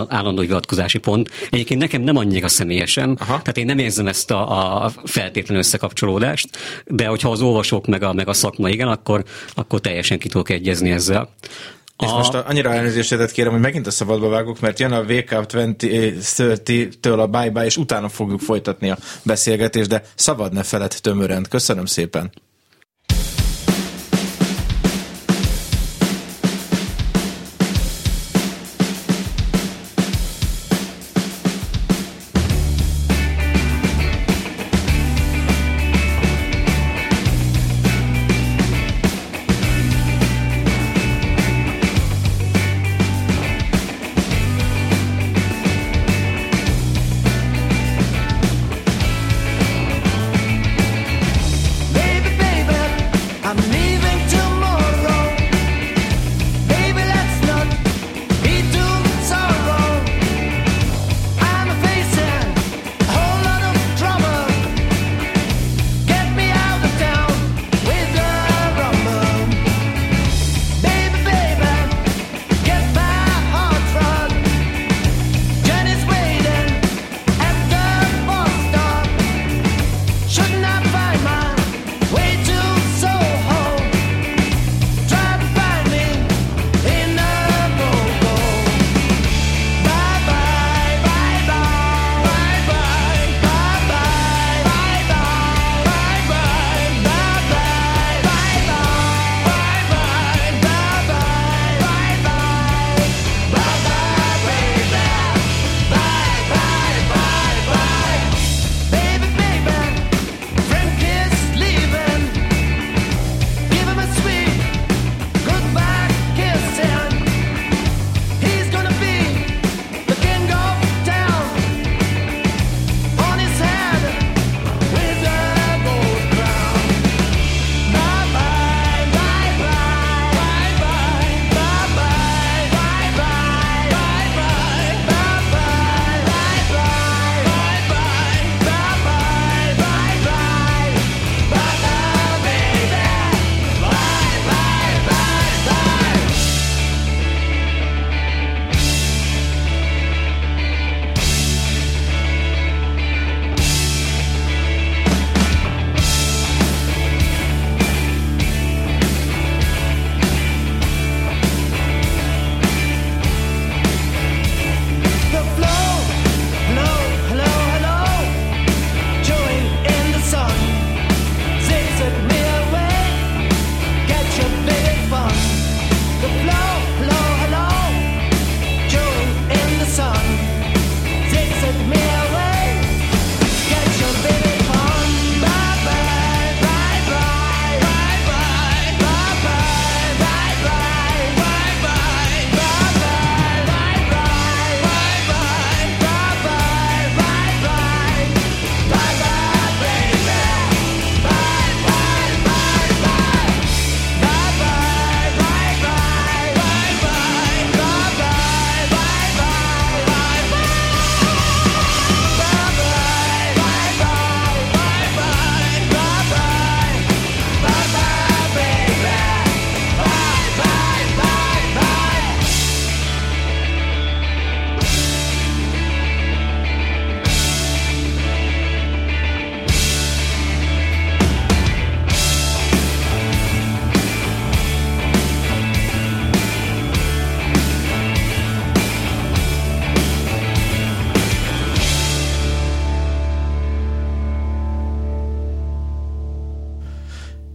állandó 0.09 0.41
hivatkozási 0.41 0.97
pont. 0.97 1.29
Egyébként 1.49 1.79
nekem 1.79 2.01
nem 2.01 2.17
annyira 2.17 2.47
személyesen, 2.47 3.17
Aha. 3.19 3.41
tehát 3.41 3.57
én 3.57 3.65
nem 3.65 3.77
érzem 3.77 4.07
ezt 4.07 4.31
a, 4.31 4.83
a 4.83 4.91
feltétlen 5.03 5.57
összekapcsolódást, 5.57 6.49
de 6.85 7.07
hogyha 7.07 7.31
az 7.31 7.41
olvasók 7.41 7.87
meg 7.87 8.03
a, 8.03 8.13
meg 8.13 8.27
a 8.27 8.33
szakma 8.33 8.69
igen, 8.69 8.87
akkor, 8.87 9.23
akkor 9.53 9.79
teljesen 9.79 10.19
ki 10.19 10.27
tudok 10.27 10.49
egyezni 10.49 10.91
ezzel. 10.91 11.29
És 11.99 12.09
a... 12.09 12.17
most 12.17 12.33
annyira 12.33 12.73
elnézést 12.73 13.31
kérem, 13.31 13.51
hogy 13.51 13.61
megint 13.61 13.87
a 13.87 13.91
szabadba 13.91 14.29
vágok, 14.29 14.59
mert 14.59 14.79
jön 14.79 14.91
a 14.91 15.03
VK 15.03 15.29
2030-től 15.29 17.19
a 17.19 17.27
bye-bye, 17.27 17.65
és 17.65 17.77
utána 17.77 18.09
fogjuk 18.09 18.39
folytatni 18.39 18.89
a 18.89 18.97
beszélgetést, 19.23 19.89
de 19.89 20.03
szabad 20.15 20.53
ne 20.53 20.63
feled 20.63 20.95
tömörend. 21.01 21.47
Köszönöm 21.47 21.85
szépen. 21.85 22.31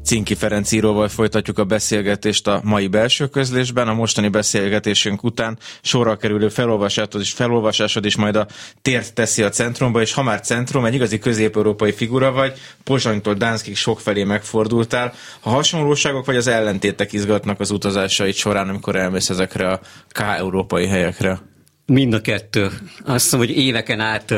Cinki 0.04 0.34
Ferenc 0.34 0.72
íróval 0.72 1.08
folytatjuk 1.08 1.58
a 1.58 1.64
beszélgetést 1.64 2.46
a 2.46 2.60
mai 2.64 2.86
belső 2.86 3.26
közlésben. 3.26 3.88
A 3.88 3.94
mostani 3.94 4.28
beszélgetésünk 4.28 5.22
után 5.22 5.58
sorra 5.82 6.16
kerülő 6.16 6.48
felolvasásod 6.48 7.20
is, 7.20 7.32
felolvasásod 7.32 8.04
is 8.04 8.16
majd 8.16 8.36
a 8.36 8.46
tért 8.82 9.14
teszi 9.14 9.42
a 9.42 9.48
centrumba, 9.48 10.00
és 10.00 10.12
ha 10.12 10.22
már 10.22 10.40
centrum, 10.40 10.84
egy 10.84 10.94
igazi 10.94 11.18
közép-európai 11.18 11.92
figura 11.92 12.32
vagy, 12.32 12.52
Pozsonytól 12.84 13.34
Dánszkig 13.34 13.76
sokfelé 13.76 14.24
megfordultál. 14.24 15.12
A 15.40 15.48
hasonlóságok 15.48 16.26
vagy 16.26 16.36
az 16.36 16.46
ellentétek 16.46 17.12
izgatnak 17.12 17.60
az 17.60 17.70
utazásaid 17.70 18.34
során, 18.34 18.68
amikor 18.68 18.96
elmész 18.96 19.30
ezekre 19.30 19.68
a 19.68 19.80
K-európai 20.08 20.86
helyekre? 20.86 21.40
Mind 21.86 22.14
a 22.14 22.20
kettő. 22.20 22.70
Azt 23.04 23.24
hiszem, 23.24 23.38
hogy 23.38 23.50
éveken 23.50 24.00
át 24.00 24.34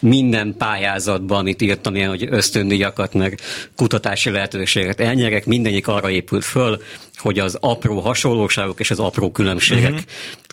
minden 0.00 0.54
pályázatban, 0.58 1.38
amit 1.38 1.62
írtam, 1.62 1.94
ilyen, 1.94 2.08
hogy 2.08 2.26
ösztöndíjakat, 2.30 3.14
meg 3.14 3.40
kutatási 3.76 4.30
lehetőséget 4.30 5.00
elnyerek, 5.00 5.46
mindegyik 5.46 5.88
arra 5.88 6.10
épült 6.10 6.44
föl, 6.44 6.82
hogy 7.16 7.38
az 7.38 7.58
apró 7.60 8.00
hasonlóságok 8.00 8.80
és 8.80 8.90
az 8.90 8.98
apró 8.98 9.30
különbségek. 9.30 9.90
Uh-huh. 9.90 10.04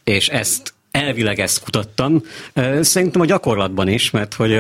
És 0.03 0.27
ezt 0.27 0.73
elvileg 0.93 1.39
ezt 1.39 1.63
kutattam. 1.63 2.21
Szerintem 2.81 3.21
a 3.21 3.25
gyakorlatban 3.25 3.87
is, 3.87 4.11
mert 4.11 4.33
hogy 4.33 4.59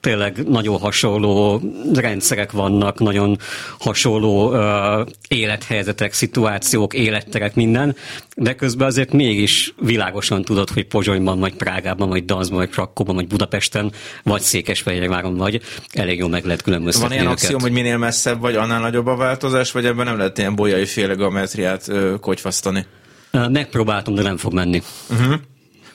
tényleg 0.00 0.48
nagyon 0.48 0.78
hasonló 0.78 1.60
rendszerek 1.94 2.52
vannak, 2.52 2.98
nagyon 2.98 3.38
hasonló 3.78 4.56
élethelyzetek, 5.28 6.12
szituációk, 6.12 6.94
életterek, 6.94 7.54
minden, 7.54 7.96
de 8.36 8.54
közben 8.54 8.86
azért 8.86 9.12
mégis 9.12 9.74
világosan 9.80 10.42
tudod, 10.42 10.70
hogy 10.70 10.86
Pozsonyban, 10.86 11.38
vagy 11.38 11.54
Prágában, 11.54 12.08
vagy 12.08 12.24
Danzban, 12.24 12.58
vagy 12.58 12.70
Krakóban, 12.70 13.14
vagy 13.14 13.26
Budapesten, 13.26 13.92
vagy 14.22 14.40
Székesfehérváron 14.40 15.36
vagy, 15.36 15.60
elég 15.92 16.18
jól 16.18 16.28
meg 16.28 16.44
lehet 16.44 16.62
különböztetni 16.62 17.08
Van 17.08 17.16
ilyen 17.16 17.32
őket. 17.32 17.42
axiom, 17.42 17.60
hogy 17.60 17.72
minél 17.72 17.98
messzebb 17.98 18.40
vagy, 18.40 18.54
annál 18.54 18.80
nagyobb 18.80 19.06
a 19.06 19.16
változás, 19.16 19.72
vagy 19.72 19.86
ebben 19.86 20.04
nem 20.04 20.16
lehet 20.16 20.38
ilyen 20.38 20.54
bolyai 20.54 20.84
féle 20.86 21.14
geometriát 21.14 21.90
kocsfasztani? 22.20 22.86
Megpróbáltam, 23.30 24.14
de 24.14 24.22
nem 24.22 24.36
fog 24.36 24.52
menni. 24.52 24.82
Uh-huh 25.10 25.34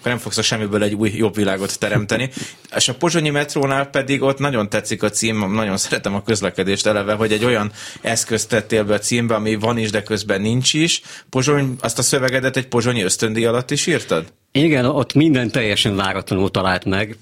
nem 0.08 0.18
fogsz 0.18 0.38
a 0.38 0.42
semmiből 0.42 0.84
egy 0.84 0.94
új, 0.94 1.12
jobb 1.16 1.36
világot 1.36 1.80
teremteni. 1.80 2.30
És 2.76 2.88
a 2.88 2.94
Pozsonyi 2.94 3.30
metrónál 3.30 3.86
pedig 3.86 4.22
ott 4.22 4.40
nagyon 4.40 4.70
tetszik 4.70 5.04
a 5.04 5.10
cím, 5.10 5.52
nagyon 5.54 5.78
szeretem 5.78 6.16
a 6.16 6.24
közlekedést 6.24 6.86
eleve, 6.86 7.14
hogy 7.14 7.32
egy 7.32 7.46
olyan 7.46 7.72
eszközt 8.02 8.50
tettél 8.50 8.84
be 8.84 8.94
a 8.94 9.00
címbe, 9.00 9.36
ami 9.36 9.56
van 9.56 9.78
is, 9.78 9.92
de 9.92 10.04
közben 10.04 10.42
nincs 10.42 10.74
is. 10.74 11.02
Pozsony, 11.30 11.76
azt 11.80 12.00
a 12.00 12.02
szövegedet 12.02 12.58
egy 12.58 12.68
pozsonyi 12.68 13.02
ösztöndi 13.02 13.46
alatt 13.46 13.72
is 13.72 13.88
írtad? 13.88 14.26
Igen, 14.52 14.86
ott 14.86 15.14
minden 15.14 15.52
teljesen 15.52 15.96
váratlanul 15.96 16.52
talált 16.52 16.86
meg. 16.86 17.18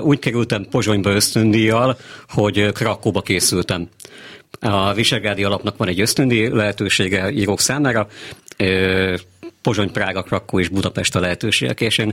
Úgy 0.00 0.18
kerültem 0.18 0.66
Pozsonyba 0.70 1.10
ösztöndíjjal, 1.10 1.98
hogy 2.28 2.72
Krakóba 2.72 3.20
készültem. 3.20 3.88
A 4.60 4.92
Visegrádi 4.92 5.44
alapnak 5.44 5.76
van 5.76 5.88
egy 5.88 6.00
ösztöndi 6.00 6.48
lehetősége 6.48 7.30
írók 7.30 7.60
számára, 7.60 8.08
Pozsony, 9.62 9.92
Prága, 9.92 10.22
Krakó 10.22 10.60
és 10.60 10.68
Budapest 10.68 11.16
a 11.16 11.20
lehetőségek, 11.20 11.80
és 11.80 11.98
én 11.98 12.12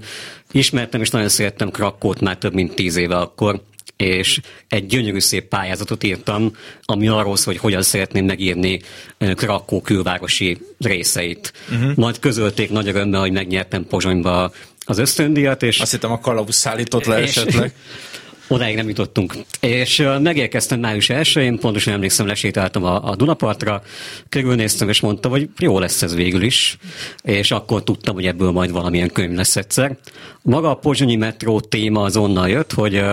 ismertem 0.52 1.02
és 1.02 1.10
nagyon 1.10 1.30
szerettem 1.30 1.72
Krakót 1.72 2.20
már 2.20 2.38
több 2.38 2.54
mint 2.54 2.76
tíz 2.76 2.96
éve 2.96 3.18
akkor, 3.18 3.62
és 3.98 4.40
egy 4.68 4.86
gyönyörű 4.86 5.20
szép 5.20 5.48
pályázatot 5.48 6.04
írtam, 6.04 6.56
ami 6.84 7.08
arról 7.08 7.36
szól, 7.38 7.54
hogy 7.54 7.62
hogyan 7.62 7.82
szeretném 7.82 8.26
megírni 8.26 8.82
Krakó 9.18 9.82
külvárosi 9.82 10.58
részeit. 10.80 11.54
Uh-huh. 11.72 11.96
Majd 11.96 12.20
közölték 12.20 12.70
nagy 12.70 12.88
örömmel, 12.88 13.20
hogy 13.20 13.32
megnyertem 13.32 13.86
Pozsonyba 13.86 14.52
az 14.86 14.98
ösztöndíjat. 14.98 15.64
És, 15.64 15.80
Azt 15.80 15.92
hittem 15.92 16.12
a 16.12 16.20
kalauz 16.20 16.56
szállított 16.56 17.06
le 17.06 17.16
esetleg. 17.16 17.74
Odáig 18.52 18.76
nem 18.76 18.88
jutottunk. 18.88 19.34
És 19.60 20.08
megérkeztem 20.22 20.80
május 20.80 21.10
1-én, 21.14 21.60
pontosan 21.60 21.94
emlékszem, 21.94 22.28
lesétáltam 22.28 22.84
a, 22.84 23.10
a 23.10 23.16
Dunapartra, 23.16 23.82
körülnéztem, 24.30 24.90
és 24.90 25.00
mondtam, 25.00 25.32
hogy 25.32 25.50
jó 25.60 25.80
lesz 25.80 26.02
ez 26.02 26.16
végül 26.16 26.42
is, 26.42 26.78
és 27.24 27.52
akkor 27.52 27.84
tudtam, 27.84 28.16
hogy 28.16 28.26
ebből 28.26 28.52
majd 28.52 28.72
valamilyen 28.72 29.10
könyv 29.10 29.36
lesz 29.36 29.56
egyszer. 29.56 29.98
Maga 30.42 30.70
a 30.70 30.76
Pozsonyi 30.76 31.16
metró 31.16 31.60
téma 31.60 32.02
az 32.02 32.18
onnan 32.18 32.50
jött, 32.50 32.74
hogy 32.74 33.04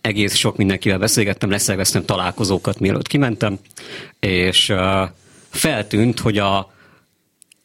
egész 0.00 0.34
sok 0.34 0.56
mindenkivel 0.56 0.98
beszélgettem, 0.98 1.50
leszerveztem 1.50 2.04
találkozókat, 2.04 2.78
mielőtt 2.78 3.06
kimentem, 3.06 3.58
és 4.20 4.72
feltűnt, 5.50 6.20
hogy 6.20 6.38
a 6.38 6.72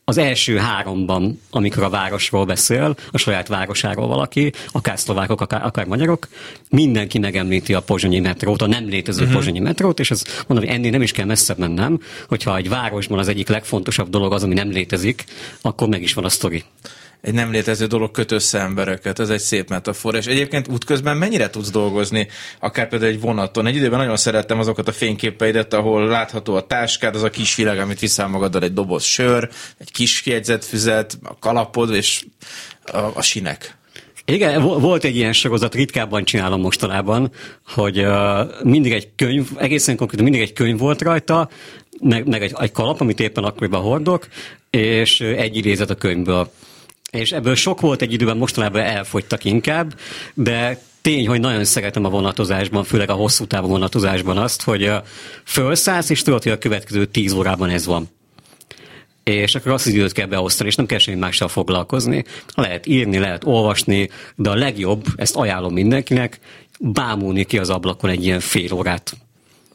az 0.06 0.18
első 0.18 0.58
háromban, 0.58 1.42
amikor 1.50 1.84
a 1.84 1.90
városról 1.90 2.46
beszél, 2.46 2.96
a 3.12 3.18
saját 3.18 3.48
városáról 3.48 4.08
valaki, 4.08 4.54
akár 4.72 5.00
szlovákok, 5.00 5.42
akár, 5.42 5.66
akár 5.66 5.86
magyarok, 5.86 6.28
mindenki 6.70 7.20
megemlíti 7.20 7.74
a 7.74 7.82
pozsonyi 7.82 8.20
metrót, 8.20 8.62
a 8.62 8.68
nem 8.68 8.86
létező 8.86 9.22
uh-huh. 9.22 9.36
pozsonyi 9.36 9.60
metrót, 9.60 10.00
és 10.00 10.12
az 10.12 10.26
mondom, 10.48 10.68
hogy 10.68 10.76
ennél 10.76 10.92
nem 10.92 11.02
is 11.02 11.12
kell 11.12 11.26
messzebb 11.26 11.58
mennem, 11.58 12.00
hogyha 12.28 12.58
egy 12.58 12.70
városban 12.70 13.20
az 13.20 13.28
egyik 13.28 13.48
legfontosabb 13.48 14.10
dolog 14.10 14.34
az, 14.34 14.44
ami 14.44 14.54
nem 14.54 14.70
létezik, 14.70 15.24
akkor 15.62 15.88
meg 15.88 16.02
is 16.02 16.14
van 16.14 16.26
a 16.26 16.30
sztori 16.30 16.64
egy 17.24 17.34
nem 17.34 17.52
létező 17.52 17.86
dolog 17.86 18.12
köt 18.12 18.32
össze 18.32 18.60
embereket, 18.60 19.20
ez 19.20 19.30
egy 19.30 19.40
szép 19.40 19.70
metafora. 19.70 20.18
És 20.18 20.26
egyébként 20.26 20.68
útközben 20.68 21.18
mennyire 21.18 21.50
tudsz 21.50 21.72
dolgozni, 21.72 22.28
akár 22.60 22.88
például 22.88 23.12
egy 23.12 23.20
vonaton. 23.20 23.66
Egy 23.66 23.76
időben 23.76 24.00
nagyon 24.00 24.18
szerettem 24.18 24.60
azokat 24.60 24.88
a 24.88 24.92
fényképeidet, 24.92 25.74
ahol 25.74 26.08
látható 26.08 26.56
a 26.56 26.68
táskád, 26.68 27.16
az 27.16 27.24
a 27.24 27.30
kis 27.30 27.56
világ, 27.56 27.80
amit 27.80 28.00
viszel 28.00 28.28
magaddal, 28.28 28.64
egy 28.64 28.74
doboz 28.74 29.04
sör, 29.04 29.50
egy 29.78 29.92
kis 29.92 30.24
füzet, 30.62 31.18
a 31.24 31.40
kalapod 31.40 31.94
és 31.94 32.26
a, 32.86 32.98
a 32.98 33.22
sinek. 33.22 33.78
Igen, 34.26 34.62
volt 34.62 35.04
egy 35.04 35.16
ilyen 35.16 35.34
sorozat, 35.34 35.76
ritkábban 35.76 36.24
csinálom 36.24 36.62
mostanában, 36.62 37.32
hogy 37.66 38.06
mindig 38.64 38.92
egy 38.92 39.10
könyv, 39.16 39.50
egészen 39.58 39.96
konkrétan 39.96 40.26
mindig 40.26 40.42
egy 40.42 40.54
könyv 40.54 40.80
volt 40.80 41.02
rajta, 41.02 41.50
meg, 42.00 42.28
meg 42.28 42.44
egy, 42.44 42.54
egy 42.60 42.72
kalap, 42.72 43.02
amit 43.02 43.20
éppen 43.20 43.44
akkoriban 43.44 43.82
hordok, 43.82 44.28
és 44.70 45.20
egy 45.22 45.58
idézet 45.58 45.90
a 45.90 45.96
könyvből 45.96 46.52
és 47.14 47.32
ebből 47.32 47.56
sok 47.56 47.82
volt 47.82 48.02
egy 48.02 48.14
időben, 48.14 48.38
mostanában 48.38 48.82
elfogytak 48.82 49.46
inkább, 49.46 50.00
de 50.34 50.82
tény, 51.02 51.28
hogy 51.28 51.40
nagyon 51.40 51.64
szeretem 51.64 52.06
a 52.06 52.10
vonatozásban, 52.10 52.84
főleg 52.84 53.10
a 53.10 53.14
hosszú 53.14 53.46
távú 53.46 53.68
vonatozásban 53.68 54.38
azt, 54.38 54.62
hogy 54.62 54.92
felszállsz, 55.44 56.10
és 56.10 56.22
tudod, 56.22 56.44
hogy 56.44 56.52
a 56.52 56.58
következő 56.58 57.06
tíz 57.06 57.34
órában 57.34 57.70
ez 57.70 57.86
van. 57.86 58.10
És 59.24 59.56
akkor 59.56 59.72
azt 59.72 59.86
az 59.86 59.94
időt 59.94 60.12
kell 60.12 60.26
beosztani, 60.26 60.70
és 60.70 60.76
nem 60.76 60.86
kell 60.86 60.98
semmi 60.98 61.18
mással 61.18 61.48
foglalkozni. 61.48 62.24
Lehet 62.56 62.86
írni, 62.86 63.18
lehet 63.18 63.44
olvasni, 63.44 64.10
de 64.36 64.50
a 64.50 64.56
legjobb, 64.56 65.06
ezt 65.16 65.36
ajánlom 65.36 65.74
mindenkinek, 65.74 66.40
bámulni 66.80 67.44
ki 67.44 67.58
az 67.58 67.70
ablakon 67.70 68.10
egy 68.10 68.26
ilyen 68.26 68.40
fél 68.40 68.74
órát. 68.74 69.14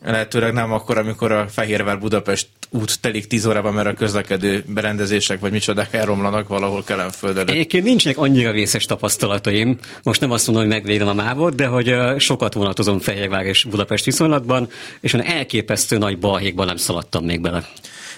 Lehetőleg 0.05 0.53
nem 0.53 0.73
akkor, 0.73 0.99
amikor 0.99 1.33
a 1.33 1.49
Fehérvár 1.49 1.99
Budapest 1.99 2.49
út 2.71 3.01
telik 3.01 3.27
tíz 3.27 3.47
órában, 3.47 3.75
mert 3.75 3.87
a 3.87 3.93
közlekedő 3.93 4.65
berendezések 4.67 5.41
vagy 5.41 5.53
micsodák 5.53 5.95
elromlanak 5.95 6.49
valahol 6.49 6.85
Kelenföldön. 6.85 7.49
Egyébként 7.49 7.85
nincsenek 7.85 8.19
annyira 8.19 8.51
részes 8.51 8.85
tapasztalataim. 8.85 9.79
Most 10.03 10.21
nem 10.21 10.31
azt 10.31 10.47
mondom, 10.47 10.65
hogy 10.65 10.75
megvédem 10.75 11.09
a 11.09 11.15
mávot, 11.15 11.55
de 11.55 11.67
hogy 11.67 11.95
sokat 12.19 12.55
vonatozom 12.55 12.99
Fehérvár 12.99 13.45
és 13.45 13.65
Budapest 13.65 14.05
viszonylatban, 14.05 14.69
és 15.01 15.13
olyan 15.13 15.27
elképesztő 15.27 15.99
nagy 15.99 16.19
balhékban 16.19 16.67
nem 16.67 16.77
szaladtam 16.77 17.25
még 17.25 17.41
bele 17.41 17.69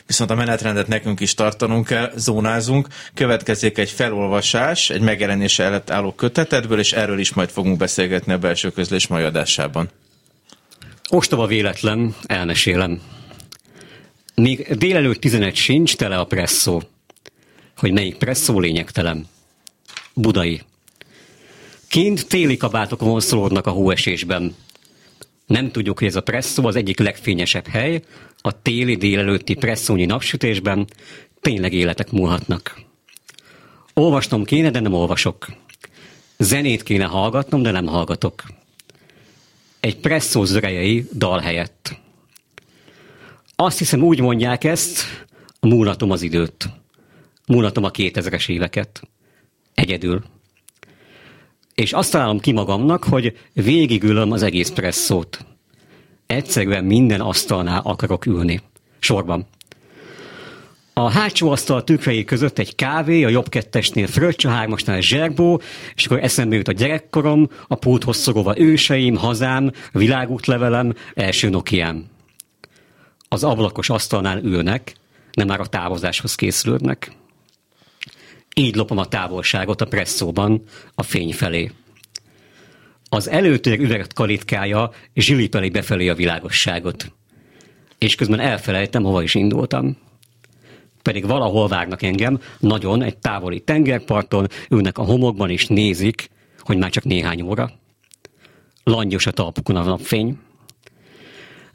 viszont 0.06 0.30
a 0.30 0.34
menetrendet 0.34 0.88
nekünk 0.88 1.20
is 1.20 1.34
tartanunk 1.34 1.86
kell, 1.86 2.10
zónázunk. 2.16 2.86
Következik 3.14 3.78
egy 3.78 3.90
felolvasás, 3.90 4.90
egy 4.90 5.00
megjelenése 5.00 5.64
előtt 5.64 5.90
álló 5.90 6.12
kötetedből, 6.12 6.78
és 6.78 6.92
erről 6.92 7.18
is 7.18 7.32
majd 7.32 7.50
fogunk 7.50 7.76
beszélgetni 7.76 8.32
a 8.32 8.38
belső 8.38 8.70
közlés 8.70 9.06
mai 9.06 9.22
adásában. 9.22 9.90
Ostoba 11.08 11.46
véletlen, 11.46 12.14
elmesélem. 12.26 13.00
Még 14.40 14.76
délelőtt 14.76 15.20
11 15.20 15.54
sincs, 15.54 15.96
tele 15.96 16.18
a 16.18 16.24
presszó. 16.24 16.82
Hogy 17.76 17.92
melyik 17.92 18.16
presszó 18.16 18.60
lényegtelen. 18.60 19.26
Budai. 20.14 20.62
Kint 21.88 22.28
téli 22.28 22.56
kabátok 22.56 23.00
vonszolódnak 23.00 23.66
a 23.66 23.70
hóesésben. 23.70 24.54
Nem 25.46 25.70
tudjuk, 25.70 25.98
hogy 25.98 26.08
ez 26.08 26.16
a 26.16 26.20
presszó 26.20 26.66
az 26.66 26.76
egyik 26.76 26.98
legfényesebb 26.98 27.66
hely, 27.66 28.02
a 28.38 28.62
téli 28.62 28.96
délelőtti 28.96 29.54
presszónyi 29.54 30.04
napsütésben 30.04 30.86
tényleg 31.40 31.72
életek 31.72 32.10
múlhatnak. 32.10 32.80
Olvasnom 33.94 34.44
kéne, 34.44 34.70
de 34.70 34.80
nem 34.80 34.92
olvasok. 34.92 35.46
Zenét 36.38 36.82
kéne 36.82 37.04
hallgatnom, 37.04 37.62
de 37.62 37.70
nem 37.70 37.86
hallgatok. 37.86 38.42
Egy 39.80 39.96
presszó 39.96 40.44
zörejei 40.44 41.08
dal 41.12 41.38
helyett. 41.38 41.98
Azt 43.62 43.78
hiszem 43.78 44.02
úgy 44.02 44.20
mondják 44.20 44.64
ezt, 44.64 45.26
múlatom 45.60 46.10
az 46.10 46.22
időt. 46.22 46.68
Múlatom 47.46 47.84
a 47.84 47.90
2000-es 47.90 48.48
éveket. 48.48 49.02
Egyedül. 49.74 50.22
És 51.74 51.92
azt 51.92 52.12
találom 52.12 52.38
ki 52.38 52.52
magamnak, 52.52 53.04
hogy 53.04 53.36
végigülöm 53.52 54.32
az 54.32 54.42
egész 54.42 54.70
presszót. 54.70 55.46
Egyszerűen 56.26 56.84
minden 56.84 57.20
asztalnál 57.20 57.80
akarok 57.84 58.26
ülni. 58.26 58.60
Sorban. 58.98 59.46
A 60.92 61.10
hátsó 61.10 61.50
asztal 61.50 61.84
tükrei 61.84 62.24
között 62.24 62.58
egy 62.58 62.74
kávé, 62.74 63.24
a 63.24 63.28
jobb 63.28 63.48
kettesnél 63.48 64.06
fröccs, 64.06 64.44
a 64.44 64.48
hármasnál 64.48 65.00
zserbó, 65.00 65.60
és 65.94 66.06
akkor 66.06 66.22
eszembe 66.22 66.56
jut 66.56 66.68
a 66.68 66.72
gyerekkorom, 66.72 67.48
a 67.68 67.74
pulthoz 67.74 68.16
szorolva 68.16 68.58
őseim, 68.58 69.16
hazám, 69.16 69.70
világútlevelem, 69.92 70.94
első 71.14 71.48
Nokiám. 71.48 72.09
Az 73.32 73.44
ablakos 73.44 73.90
asztalnál 73.90 74.38
ülnek, 74.38 74.94
nem 75.32 75.46
már 75.46 75.60
a 75.60 75.66
távozáshoz 75.66 76.34
készülődnek. 76.34 77.12
Így 78.54 78.76
lopom 78.76 78.98
a 78.98 79.06
távolságot 79.06 79.80
a 79.80 79.86
presszóban 79.86 80.62
a 80.94 81.02
fény 81.02 81.32
felé. 81.32 81.72
Az 83.08 83.28
előtér 83.28 83.80
üveget 83.80 84.12
kalitkája 84.12 84.90
zsilipeli 85.14 85.70
befelé 85.70 86.08
a 86.08 86.14
világosságot. 86.14 87.12
És 87.98 88.14
közben 88.14 88.40
elfelejtem, 88.40 89.02
hova 89.02 89.22
is 89.22 89.34
indultam. 89.34 89.96
Pedig 91.02 91.26
valahol 91.26 91.68
várnak 91.68 92.02
engem, 92.02 92.40
nagyon 92.58 93.02
egy 93.02 93.18
távoli 93.18 93.60
tengerparton, 93.60 94.46
ülnek 94.70 94.98
a 94.98 95.04
homokban 95.04 95.50
és 95.50 95.66
nézik, 95.66 96.30
hogy 96.58 96.76
már 96.76 96.90
csak 96.90 97.04
néhány 97.04 97.42
óra. 97.42 97.70
Langyos 98.84 99.26
a 99.26 99.30
talpukon 99.30 99.76
a 99.76 99.82
napfény. 99.82 100.38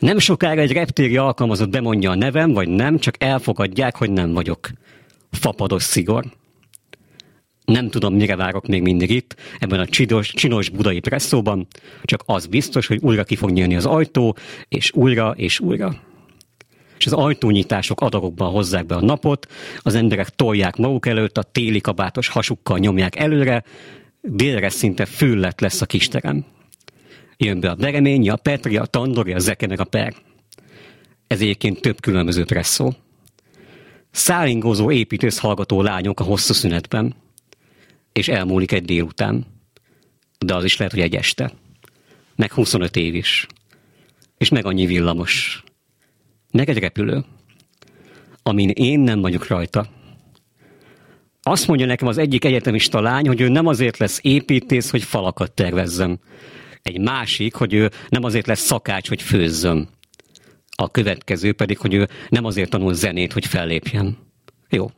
Nem 0.06 0.20
sokára 0.20 0.62
egy 0.62 0.72
reptéri 0.72 1.18
alkalmazott 1.18 1.70
bemondja 1.70 2.12
a 2.12 2.16
nevem, 2.16 2.52
vagy 2.52 2.68
nem, 2.68 2.98
csak 2.98 3.24
elfogadják, 3.24 3.96
hogy 3.96 4.12
nem 4.12 4.34
vagyok. 4.34 4.70
Fapados 5.32 5.84
szigor. 5.84 6.26
Nem 7.66 7.90
tudom, 7.90 8.16
mire 8.16 8.36
várok 8.36 8.68
még 8.68 8.82
mindig 8.82 9.10
itt, 9.10 9.36
ebben 9.60 9.80
a 9.80 9.86
csinos, 9.86 10.34
csinos 10.34 10.70
budai 10.70 11.00
presszóban, 11.00 11.68
csak 12.04 12.24
az 12.26 12.46
biztos, 12.46 12.88
hogy 12.88 13.00
újra 13.02 13.24
ki 13.24 13.36
fog 13.36 13.52
nyílni 13.52 13.76
az 13.76 13.86
ajtó, 13.86 14.36
és 14.68 14.92
újra, 14.94 15.34
és 15.38 15.60
újra. 15.60 15.96
És 16.98 17.06
az 17.06 17.14
ajtónyitások 17.14 18.02
adagokban 18.02 18.52
hozzák 18.52 18.86
be 18.86 18.96
a 18.96 19.06
napot, 19.06 19.48
az 19.80 19.96
emberek 19.96 20.30
tolják 20.30 20.76
maguk 20.76 21.06
előtt, 21.06 21.38
a 21.38 21.44
téli 21.44 21.82
kabátos 21.82 22.28
hasukkal 22.28 22.78
nyomják 22.78 23.16
előre, 23.16 23.64
délre 24.22 24.70
szinte 24.70 25.06
füllet 25.06 25.62
lesz 25.62 25.82
a 25.82 25.86
kisterem. 25.86 26.55
Jön 27.38 27.60
be 27.60 27.70
a 27.70 27.76
Bereményi, 27.76 28.30
a 28.30 28.36
Petri, 28.36 28.78
a 28.78 28.86
Tandori, 28.86 29.34
a 29.34 29.40
Zeke 29.40 29.68
meg 29.68 29.80
a 29.80 29.84
Per. 29.84 30.14
Ez 31.28 31.42
egyébként 31.42 31.82
több 31.82 32.02
különböző 32.02 32.46
presszó. 32.46 32.94
Szállingózó 34.12 34.92
építész 34.92 35.38
hallgató 35.38 35.82
lányok 35.82 36.20
a 36.20 36.24
hosszú 36.24 36.54
szünetben 36.54 37.16
és 38.16 38.28
elmúlik 38.28 38.72
egy 38.72 38.86
délután. 38.86 39.46
De 40.40 40.56
az 40.56 40.64
is 40.64 40.78
lehet, 40.78 40.94
hogy 40.94 41.02
egy 41.02 41.16
este. 41.16 41.52
Meg 42.36 42.52
25 42.54 42.96
év 42.96 43.16
is. 43.16 43.48
És 44.38 44.50
meg 44.50 44.66
annyi 44.66 44.86
villamos. 44.86 45.64
Meg 46.52 46.70
egy 46.70 46.78
repülő. 46.78 47.24
Amin 48.44 48.70
én 48.70 49.00
nem 49.00 49.22
vagyok 49.22 49.48
rajta. 49.48 49.88
Azt 51.42 51.68
mondja 51.68 51.86
nekem 51.86 52.08
az 52.08 52.18
egyik 52.18 52.46
egyetemista 52.46 53.02
lány, 53.02 53.28
hogy 53.28 53.42
ő 53.42 53.48
nem 53.48 53.68
azért 53.68 53.98
lesz 53.98 54.20
építész, 54.22 54.90
hogy 54.90 55.04
falakat 55.04 55.52
tervezzem. 55.52 56.20
Egy 56.86 57.00
másik, 57.00 57.54
hogy 57.54 57.74
ő 57.74 57.92
nem 58.10 58.24
azért 58.24 58.48
lesz 58.48 58.60
szakács, 58.60 59.08
hogy 59.08 59.22
főzzöm. 59.22 59.88
A 60.76 60.92
következő 60.92 61.54
pedig, 61.54 61.78
hogy 61.78 61.94
ő 61.94 62.08
nem 62.30 62.46
azért 62.46 62.70
tanul 62.70 62.94
zenét, 62.94 63.34
hogy 63.34 63.46
fellépjen. 63.46 64.18
Jó, 64.70 64.90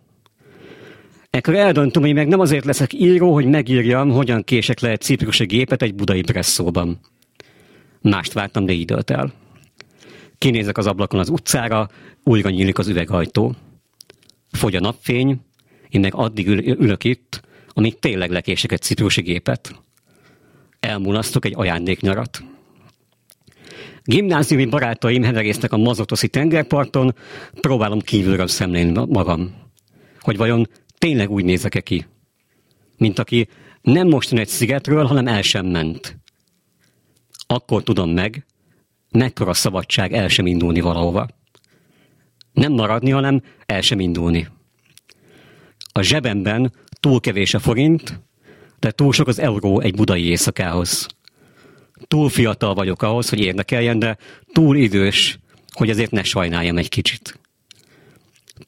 Ekkor 1.30 1.56
eldöntöm, 1.56 2.02
hogy 2.02 2.14
meg 2.14 2.28
nem 2.28 2.40
azért 2.40 2.66
leszek 2.66 2.94
író, 2.94 3.34
hogy 3.34 3.46
megírjam, 3.46 4.10
hogyan 4.10 4.44
kések 4.44 4.80
le 4.80 4.90
egy 4.90 5.02
ciprusi 5.02 5.46
gépet 5.46 5.82
egy 5.82 5.96
budai 5.96 6.22
presszóban. 6.22 7.00
Mást 8.02 8.34
vártam, 8.34 8.66
de 8.66 8.72
időt 8.74 9.10
el. 9.10 9.34
Kinézek 10.38 10.78
az 10.78 10.88
ablakon 10.88 11.20
az 11.20 11.30
utcára, 11.30 11.90
újra 12.24 12.50
nyílik 12.50 12.78
az 12.78 12.88
üvegajtó. 12.88 13.56
Fogy 14.52 14.76
a 14.76 14.80
napfény, 14.80 15.40
én 15.90 16.02
meg 16.02 16.16
addig 16.16 16.48
ül- 16.48 16.80
ülök 16.80 17.04
itt, 17.04 17.42
amíg 17.68 18.00
tényleg 18.00 18.32
lekések 18.32 18.72
egy 18.72 18.82
ciprusi 18.82 19.22
gépet. 19.22 19.82
Elmulasztok 20.80 21.46
egy 21.46 21.54
ajándéknyarat. 21.56 22.44
Gimnáziumi 24.04 24.66
barátaim 24.66 25.24
heverésznek 25.24 25.72
a 25.72 25.78
mazotoszi 25.78 26.28
tengerparton, 26.28 27.16
próbálom 27.62 28.00
kívülről 28.00 28.48
szemlélni 28.48 29.06
magam. 29.08 29.56
Hogy 30.20 30.38
vajon 30.38 30.68
tényleg 30.98 31.30
úgy 31.32 31.44
nézek-e 31.44 31.82
ki, 31.82 32.06
mint 32.98 33.20
aki 33.20 33.48
nem 33.82 34.08
mostan 34.08 34.40
egy 34.40 34.48
szigetről, 34.48 35.06
hanem 35.06 35.28
el 35.28 35.42
sem 35.42 35.66
ment. 35.66 36.18
Akkor 37.48 37.84
tudom 37.84 38.10
meg, 38.10 38.46
mekkora 39.12 39.54
szabadság 39.54 40.14
el 40.14 40.28
sem 40.28 40.48
indulni 40.48 40.80
valahova. 40.80 41.28
Nem 42.52 42.72
maradni, 42.72 43.10
hanem 43.10 43.42
el 43.66 43.82
sem 43.82 44.00
indulni. 44.00 44.48
A 45.92 46.02
zsebemben 46.02 46.74
túl 47.00 47.20
kevés 47.20 47.54
a 47.54 47.60
forint, 47.60 48.20
de 48.80 48.92
túl 48.92 49.14
sok 49.14 49.28
az 49.28 49.40
euró 49.40 49.80
egy 49.80 49.96
budai 49.96 50.24
éjszakához. 50.24 51.08
Túl 52.08 52.30
fiatal 52.30 52.74
vagyok 52.74 53.02
ahhoz, 53.02 53.30
hogy 53.30 53.40
érdekeljen, 53.40 54.00
de 54.00 54.18
túl 54.54 54.78
idős, 54.78 55.40
hogy 55.72 55.90
ezért 55.90 56.12
ne 56.12 56.24
sajnáljam 56.24 56.78
egy 56.78 56.90
kicsit 56.90 57.40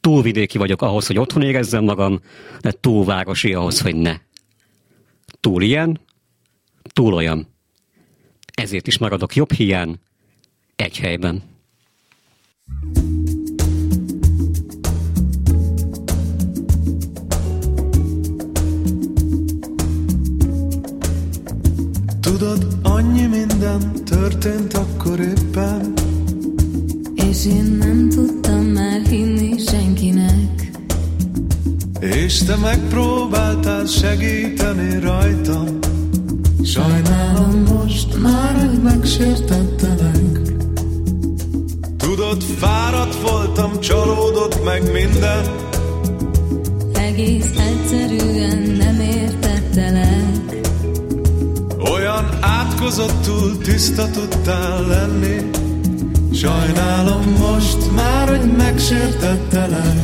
túl 0.02 0.22
vidéki 0.22 0.58
vagyok 0.58 0.82
ahhoz, 0.82 1.08
hogy 1.08 1.18
otthon 1.18 1.42
érezzem 1.42 1.84
magam, 1.84 2.20
de 2.62 2.72
túl 2.72 3.06
városi 3.06 3.54
ahhoz, 3.54 3.82
hogy 3.82 3.96
ne. 3.96 4.18
Túl 5.40 5.62
ilyen, 5.62 6.00
túl 6.94 7.14
olyan. 7.14 7.48
Ezért 8.54 8.88
is 8.88 8.98
maradok 8.98 9.36
jobb 9.36 9.52
hiány, 9.52 9.96
egy 10.76 10.98
helyben. 10.98 11.44
Tudod, 22.40 22.68
annyi 22.84 23.26
minden 23.26 24.04
történt 24.06 24.74
akkor 24.74 25.20
éppen, 25.20 25.94
és 27.16 27.46
én 27.46 27.78
nem 27.80 28.10
tudtam 28.10 28.64
már 28.64 29.02
hinni 29.10 29.58
senkinek. 29.58 30.72
És 32.00 32.38
te 32.38 32.56
megpróbáltál 32.56 33.86
segíteni 33.86 35.00
rajtam. 35.00 35.80
Sajnálom 36.64 37.64
most 37.74 38.22
már, 38.22 38.68
hogy 38.68 38.82
megsértettelek. 38.82 40.40
Tudod, 41.98 42.44
fáradt 42.44 43.30
voltam, 43.30 43.80
csalódott 43.80 44.64
meg 44.64 44.92
minden. 44.92 45.46
Egész 46.94 47.54
egyszerűen 47.58 48.58
nem 48.58 49.00
értettelek 49.00 49.39
átkozottul 52.80 53.58
tiszta 53.58 54.10
tudtál 54.12 54.88
lenni. 54.88 55.50
Sajnálom 56.34 57.36
most 57.38 57.92
már, 57.92 58.30
hogy 58.30 58.52
megsértettelek. 58.58 60.00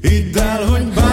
Hidd 0.00 0.38
el, 0.38 0.64
hogy 0.66 0.84
bánom 0.94 1.07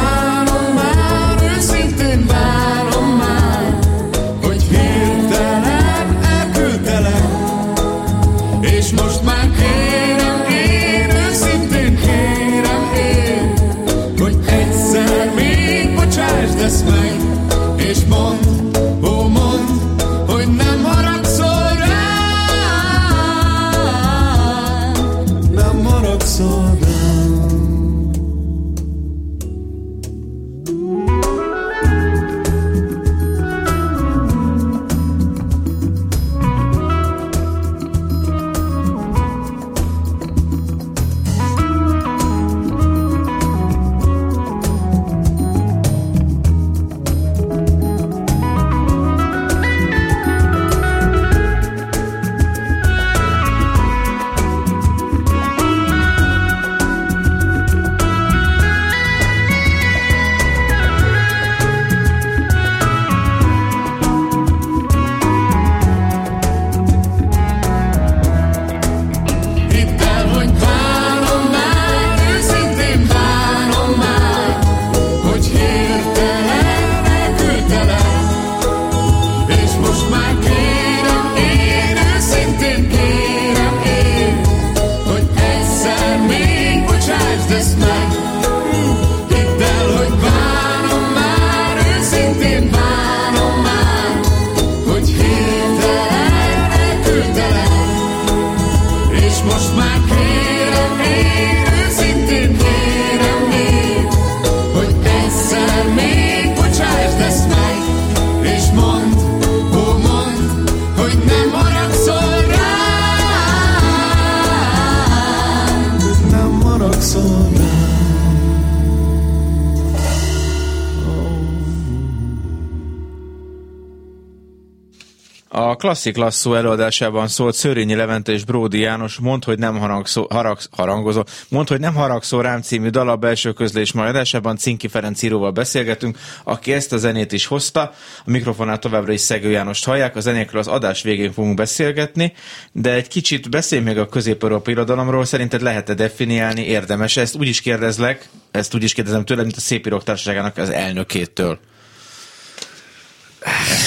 klasszik 125.96 126.18
lasszó 126.18 126.54
előadásában 126.56 127.28
szólt 127.28 127.56
Szörényi 127.56 127.96
Levente 127.96 128.32
és 128.32 128.44
Bródi 128.44 128.80
János 128.80 129.18
Mond, 129.18 129.44
hogy 129.44 129.60
nem 129.60 129.78
haragszó, 129.78 130.28
harag, 130.30 130.58
harangozó, 130.72 131.24
Mond, 131.50 131.68
hogy 131.68 131.80
nem 131.80 131.94
haragszó 131.94 132.42
rám 132.42 132.62
című 132.62 132.90
dal 132.90 133.10
a 133.10 133.16
belső 133.16 133.52
közlés 133.52 133.92
mai 133.92 134.08
adásában 134.08 134.58
Cinki 134.58 134.88
Ferenc 134.88 135.22
íróval 135.22 135.52
beszélgetünk, 135.52 136.18
aki 136.44 136.74
ezt 136.74 136.94
a 136.94 136.98
zenét 136.98 137.32
is 137.32 137.46
hozta. 137.46 137.82
A 138.26 138.32
mikrofonát 138.32 138.80
továbbra 138.80 139.12
is 139.12 139.22
Szegő 139.22 139.50
Jánost 139.50 139.86
hallják, 139.86 140.16
a 140.16 140.20
zenékről 140.20 140.62
az 140.62 140.68
adás 140.68 141.02
végén 141.02 141.32
fogunk 141.32 141.56
beszélgetni, 141.56 142.34
de 142.72 142.94
egy 142.94 143.08
kicsit 143.08 143.50
beszélj 143.50 143.82
még 143.82 143.98
a 143.98 144.08
közép-európai 144.08 144.74
irodalomról, 144.74 145.26
szerinted 145.26 145.62
lehet-e 145.62 145.94
definiálni, 145.94 146.62
érdemes 146.62 147.18
ezt? 147.18 147.36
Úgy 147.36 147.48
is 147.48 147.62
kérdezlek, 147.62 148.30
ezt 148.52 148.76
úgy 148.76 148.84
is 148.84 148.94
kérdezem 148.94 149.26
tőled, 149.26 149.44
mint 149.46 149.58
a 149.58 149.62
Szépírók 149.62 150.04
Társaságának 150.04 150.58
az 150.58 150.70
elnökétől. 150.70 151.60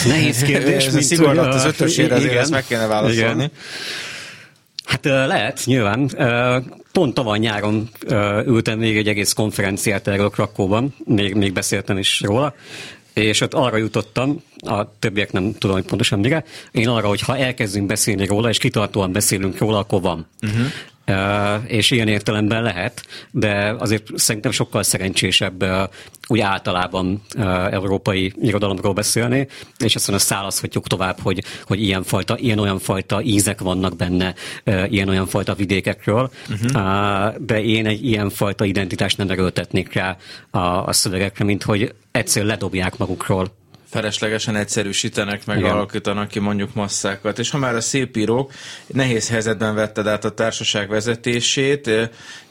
Nehéz 0.06 0.42
kérdés. 0.42 0.86
Ez 0.86 0.94
mint, 0.94 1.24
hogy, 1.24 1.38
az 1.38 1.64
ötösére, 1.64 2.14
azért 2.14 2.30
igen. 2.30 2.42
ezt 2.42 2.50
meg 2.50 2.64
kéne 2.68 2.86
válaszolni. 2.86 3.34
Igen. 3.34 3.50
Hát 4.84 5.04
lehet, 5.04 5.60
nyilván. 5.64 6.10
Pont 6.92 7.14
tavaly 7.14 7.38
nyáron 7.38 7.88
ültem 8.46 8.78
még 8.78 8.96
egy 8.96 9.08
egész 9.08 9.32
konferenciát 9.32 10.08
erről 10.08 10.30
Krakóban, 10.30 10.94
még, 11.04 11.34
még 11.34 11.52
beszéltem 11.52 11.98
is 11.98 12.20
róla, 12.20 12.54
és 13.12 13.40
ott 13.40 13.54
arra 13.54 13.76
jutottam, 13.76 14.42
a 14.58 14.98
többiek 14.98 15.32
nem 15.32 15.52
tudom, 15.58 15.76
hogy 15.76 15.84
pontosan 15.84 16.18
mire, 16.18 16.44
én 16.70 16.88
arra, 16.88 17.08
hogy 17.08 17.20
ha 17.20 17.36
elkezdünk 17.36 17.86
beszélni 17.86 18.26
róla, 18.26 18.48
és 18.48 18.58
kitartóan 18.58 19.12
beszélünk 19.12 19.58
róla, 19.58 19.78
akkor 19.78 20.00
van. 20.00 20.26
Uh-huh. 20.42 20.66
És 21.66 21.90
ilyen 21.90 22.08
értelemben 22.08 22.62
lehet, 22.62 23.06
de 23.30 23.74
azért 23.78 24.06
szerintem 24.14 24.50
sokkal 24.50 24.82
szerencsésebb 24.82 25.64
úgy 26.26 26.40
általában 26.40 27.22
európai 27.70 28.32
irodalomról 28.40 28.92
beszélni, 28.92 29.48
és 29.78 29.94
aztán 29.94 30.14
azt 30.14 30.26
szálaszhatjuk 30.26 30.86
tovább, 30.86 31.18
hogy, 31.20 31.44
hogy 31.64 31.82
ilyenfajta, 31.82 32.38
ilyen-olyan 32.38 32.78
fajta 32.78 33.22
ízek 33.22 33.60
vannak 33.60 33.96
benne, 33.96 34.34
ilyen-olyan 34.88 35.26
fajta 35.26 35.54
vidékekről, 35.54 36.30
uh-huh. 36.50 36.82
uh, 36.82 37.36
de 37.38 37.62
én 37.62 37.86
egy 37.86 38.04
ilyenfajta 38.04 38.64
identitást 38.64 39.18
nem 39.18 39.30
erőltetnék 39.30 39.92
rá 39.92 40.16
a, 40.50 40.58
a 40.58 40.92
szövegekre, 40.92 41.44
mint 41.44 41.62
hogy 41.62 41.94
egyszer 42.10 42.44
ledobják 42.44 42.96
magukról 42.96 43.56
feleslegesen 43.90 44.56
egyszerűsítenek, 44.56 45.46
meg 45.46 45.58
Igen. 45.58 45.70
alakítanak 45.70 46.28
ki 46.28 46.38
mondjuk 46.38 46.74
masszákat. 46.74 47.38
És 47.38 47.50
ha 47.50 47.58
már 47.58 47.74
a 47.74 47.80
szép 47.80 48.16
írók, 48.16 48.52
nehéz 48.86 49.28
helyzetben 49.28 49.74
vetted 49.74 50.06
át 50.06 50.24
a 50.24 50.30
társaság 50.30 50.88
vezetését, 50.88 51.90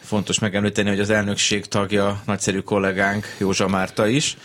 fontos 0.07 0.39
megemlíteni, 0.39 0.89
hogy 0.89 0.99
az 0.99 1.09
elnökség 1.09 1.65
tagja 1.65 2.21
nagyszerű 2.25 2.59
kollégánk 2.59 3.35
Józsa 3.37 3.67
Márta 3.67 4.07
is. 4.07 4.37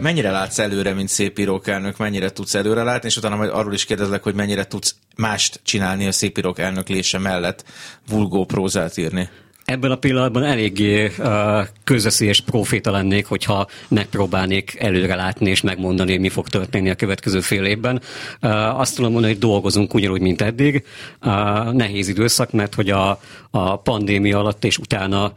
Mennyire 0.00 0.30
látsz 0.30 0.58
előre, 0.58 0.92
mint 0.92 1.08
szép 1.08 1.38
írók 1.38 1.66
elnök, 1.66 1.96
mennyire 1.96 2.30
tudsz 2.30 2.54
előre 2.54 2.82
látni, 2.82 3.08
és 3.08 3.16
utána 3.16 3.36
majd 3.36 3.50
arról 3.50 3.74
is 3.74 3.84
kérdezlek, 3.84 4.22
hogy 4.22 4.34
mennyire 4.34 4.66
tudsz 4.66 4.94
mást 5.16 5.60
csinálni 5.64 6.06
a 6.06 6.12
szép 6.12 6.38
írók 6.38 6.58
elnöklése 6.58 7.18
mellett, 7.18 7.64
vulgó 8.08 8.44
prózát 8.44 8.96
írni. 8.96 9.28
Ebben 9.66 9.90
a 9.90 9.96
pillanatban 9.96 10.42
eléggé 10.42 11.04
uh, 11.18 11.66
közösszés 11.84 12.40
proféta 12.40 12.90
lennék, 12.90 13.26
hogyha 13.26 13.66
megpróbálnék 13.88 14.76
előre 14.78 15.14
látni 15.14 15.50
és 15.50 15.60
megmondani, 15.60 16.16
mi 16.16 16.28
fog 16.28 16.48
történni 16.48 16.90
a 16.90 16.94
következő 16.94 17.40
fél 17.40 17.64
évben. 17.64 18.00
Uh, 18.42 18.80
azt 18.80 18.94
tudom 18.94 19.12
mondani, 19.12 19.32
hogy 19.32 19.42
dolgozunk 19.42 19.94
ugyanúgy, 19.94 20.20
mint 20.20 20.42
eddig. 20.42 20.84
Uh, 21.24 21.72
nehéz 21.72 22.08
időszak, 22.08 22.52
mert 22.52 22.74
hogy 22.74 22.90
a, 22.90 23.20
a 23.56 23.76
pandémia 23.76 24.38
alatt 24.38 24.64
és 24.64 24.78
utána 24.78 25.32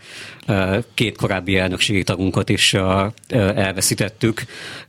két 0.93 1.17
korábbi 1.17 1.57
elnökségi 1.57 2.03
tagunkat 2.03 2.49
is 2.49 2.75
elveszítettük, 3.27 4.43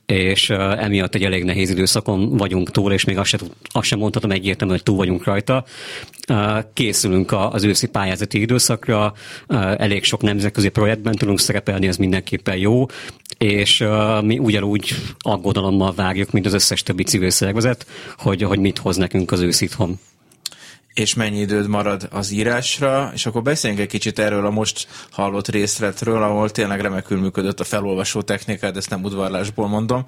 és 0.06 0.50
emiatt 0.50 1.14
egy 1.14 1.24
elég 1.24 1.44
nehéz 1.44 1.70
időszakon 1.70 2.36
vagyunk 2.36 2.70
túl, 2.70 2.92
és 2.92 3.04
még 3.04 3.18
azt 3.18 3.28
sem, 3.28 3.40
azt 3.62 3.86
sem 3.86 3.98
mondhatom 3.98 4.30
egyértelműen, 4.30 4.78
hogy 4.78 4.86
túl 4.86 4.96
vagyunk 4.96 5.24
rajta. 5.24 5.64
Készülünk 6.72 7.32
az 7.32 7.64
őszi 7.64 7.86
pályázati 7.86 8.40
időszakra, 8.40 9.12
elég 9.76 10.04
sok 10.04 10.22
nemzetközi 10.22 10.68
projektben 10.68 11.14
tudunk 11.14 11.40
szerepelni, 11.40 11.86
ez 11.86 11.96
mindenképpen 11.96 12.56
jó, 12.56 12.86
és 13.38 13.84
mi 14.22 14.38
ugyanúgy 14.38 14.94
aggodalommal 15.18 15.92
várjuk, 15.94 16.30
mint 16.30 16.46
az 16.46 16.52
összes 16.52 16.82
többi 16.82 17.02
civil 17.02 17.30
szervezet, 17.30 17.86
hogy, 18.16 18.42
hogy 18.42 18.58
mit 18.58 18.78
hoz 18.78 18.96
nekünk 18.96 19.32
az 19.32 19.40
ősz 19.40 19.60
itthon. 19.60 19.98
És 20.94 21.14
mennyi 21.14 21.38
időd 21.38 21.68
marad 21.68 22.08
az 22.10 22.30
írásra, 22.30 23.10
és 23.14 23.26
akkor 23.26 23.42
beszéljünk 23.42 23.82
egy 23.82 23.88
kicsit 23.88 24.18
erről 24.18 24.46
a 24.46 24.50
most 24.50 24.88
hallott 25.10 25.48
részletről, 25.48 26.22
ahol 26.22 26.50
tényleg 26.50 26.80
remekül 26.80 27.20
működött 27.20 27.60
a 27.60 27.64
felolvasó 27.64 28.22
technikád, 28.22 28.76
ezt 28.76 28.90
nem 28.90 29.04
udvarlásból 29.04 29.68
mondom. 29.68 30.04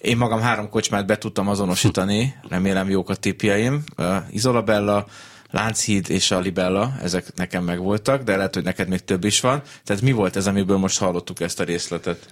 Én 0.00 0.16
magam 0.16 0.40
három 0.40 0.68
kocsmát 0.68 1.06
be 1.06 1.18
tudtam 1.18 1.48
azonosítani, 1.48 2.34
remélem 2.48 2.90
jók 2.90 3.10
a 3.10 3.14
tipjeim. 3.14 3.84
Izolabella, 4.30 5.06
Lánchíd 5.50 6.10
és 6.10 6.30
a 6.30 6.38
Libella, 6.38 6.92
ezek 7.02 7.34
nekem 7.34 7.64
megvoltak, 7.64 8.22
de 8.22 8.36
lehet, 8.36 8.54
hogy 8.54 8.64
neked 8.64 8.88
még 8.88 9.04
több 9.04 9.24
is 9.24 9.40
van. 9.40 9.62
Tehát 9.84 10.02
mi 10.02 10.12
volt 10.12 10.36
ez, 10.36 10.46
amiből 10.46 10.76
most 10.76 10.98
hallottuk 10.98 11.40
ezt 11.40 11.60
a 11.60 11.64
részletet? 11.64 12.28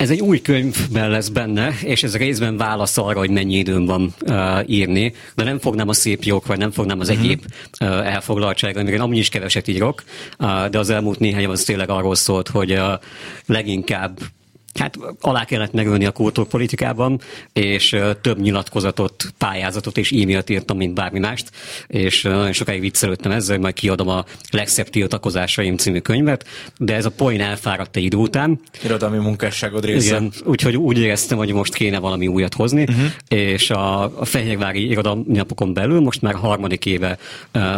Ez 0.00 0.10
egy 0.10 0.20
új 0.20 0.40
könyvben 0.40 1.10
lesz 1.10 1.28
benne, 1.28 1.74
és 1.82 2.02
ez 2.02 2.16
részben 2.16 2.56
válasz 2.56 2.98
arra, 2.98 3.18
hogy 3.18 3.30
mennyi 3.30 3.56
időm 3.56 3.84
van 3.84 4.14
uh, 4.20 4.58
írni, 4.66 5.14
de 5.34 5.44
nem 5.44 5.58
fognám 5.58 5.88
a 5.88 5.92
szép 5.92 6.22
jók, 6.22 6.46
vagy 6.46 6.58
nem 6.58 6.70
fognám 6.70 7.00
az 7.00 7.08
egyéb 7.08 7.44
uh, 7.80 7.88
elfoglaltságra, 7.88 8.80
én 8.80 9.00
amúgy 9.00 9.16
is 9.16 9.28
keveset 9.28 9.68
írok, 9.68 10.02
uh, 10.38 10.66
de 10.66 10.78
az 10.78 10.90
elmúlt 10.90 11.18
néhány 11.18 11.42
év 11.42 11.50
az 11.50 11.64
tényleg 11.64 11.90
arról 11.90 12.14
szólt, 12.14 12.48
hogy 12.48 12.72
uh, 12.72 12.92
leginkább 13.46 14.18
Hát 14.74 14.98
alá 15.20 15.44
kellett 15.44 15.72
megölni 15.72 16.04
a 16.04 16.10
kultúrpolitikában, 16.10 17.20
és 17.52 17.96
több 18.20 18.40
nyilatkozatot, 18.40 19.34
pályázatot 19.38 19.98
és 19.98 20.12
e-mailt 20.12 20.50
írtam, 20.50 20.76
mint 20.76 20.94
bármi 20.94 21.18
mást, 21.18 21.50
és 21.86 22.22
nagyon 22.22 22.52
sokáig 22.52 22.80
viccelődtem 22.80 23.32
ezzel, 23.32 23.54
hogy 23.54 23.62
majd 23.62 23.74
kiadom 23.74 24.08
a 24.08 24.24
legszebb 24.50 24.88
tiltakozásaim 24.88 25.76
című 25.76 25.98
könyvet, 25.98 26.46
de 26.78 26.94
ez 26.94 27.04
a 27.04 27.10
poén 27.10 27.40
elfáradt 27.40 27.96
egy 27.96 28.04
idő 28.04 28.16
után, 28.16 28.60
Irodalmi 28.84 29.18
munkásságod 29.18 29.84
része. 29.84 30.06
igen, 30.06 30.32
úgyhogy 30.44 30.76
úgy 30.76 30.98
éreztem, 30.98 31.38
hogy 31.38 31.52
most 31.52 31.74
kéne 31.74 31.98
valami 31.98 32.26
újat 32.26 32.54
hozni, 32.54 32.82
uh-huh. 32.82 33.04
és 33.28 33.70
a, 33.70 34.02
a 34.20 34.24
Fehérvári 34.24 34.88
Irodalmi 34.88 35.22
Napokon 35.26 35.74
belül 35.74 36.00
most 36.00 36.22
már 36.22 36.34
harmadik 36.34 36.86
éve 36.86 37.18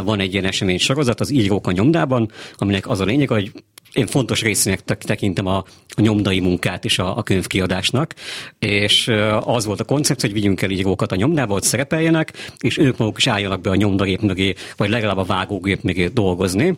van 0.04 0.20
egy 0.20 0.32
ilyen 0.32 0.44
esemény 0.44 0.78
sorozat 0.78 1.20
az 1.20 1.30
Írók 1.30 1.66
a 1.66 1.72
nyomdában, 1.72 2.30
aminek 2.56 2.88
az 2.88 3.00
a 3.00 3.04
lényeg, 3.04 3.28
hogy 3.28 3.52
én 3.92 4.06
fontos 4.06 4.42
részének 4.42 4.84
tek- 4.84 5.04
tekintem 5.04 5.46
a, 5.46 5.64
a 5.88 6.00
nyomdai 6.00 6.40
munkát 6.40 6.84
is 6.84 6.98
a, 6.98 7.16
a 7.16 7.22
könyvkiadásnak, 7.22 8.14
és 8.58 9.10
az 9.40 9.64
volt 9.64 9.80
a 9.80 9.84
koncepció, 9.84 10.28
hogy 10.28 10.40
vigyünk 10.40 10.62
el 10.62 10.70
írókat 10.70 11.12
a 11.12 11.16
nyomdába, 11.16 11.52
hogy 11.52 11.62
szerepeljenek, 11.62 12.32
és 12.58 12.78
ők 12.78 12.96
maguk 12.96 13.18
is 13.18 13.26
álljanak 13.26 13.60
be 13.60 13.70
a 13.70 13.74
nyomdagép 13.74 14.20
mögé, 14.20 14.54
vagy 14.76 14.88
legalább 14.88 15.16
a 15.16 15.24
vágógép 15.24 15.82
mögé 15.82 16.06
dolgozni. 16.06 16.74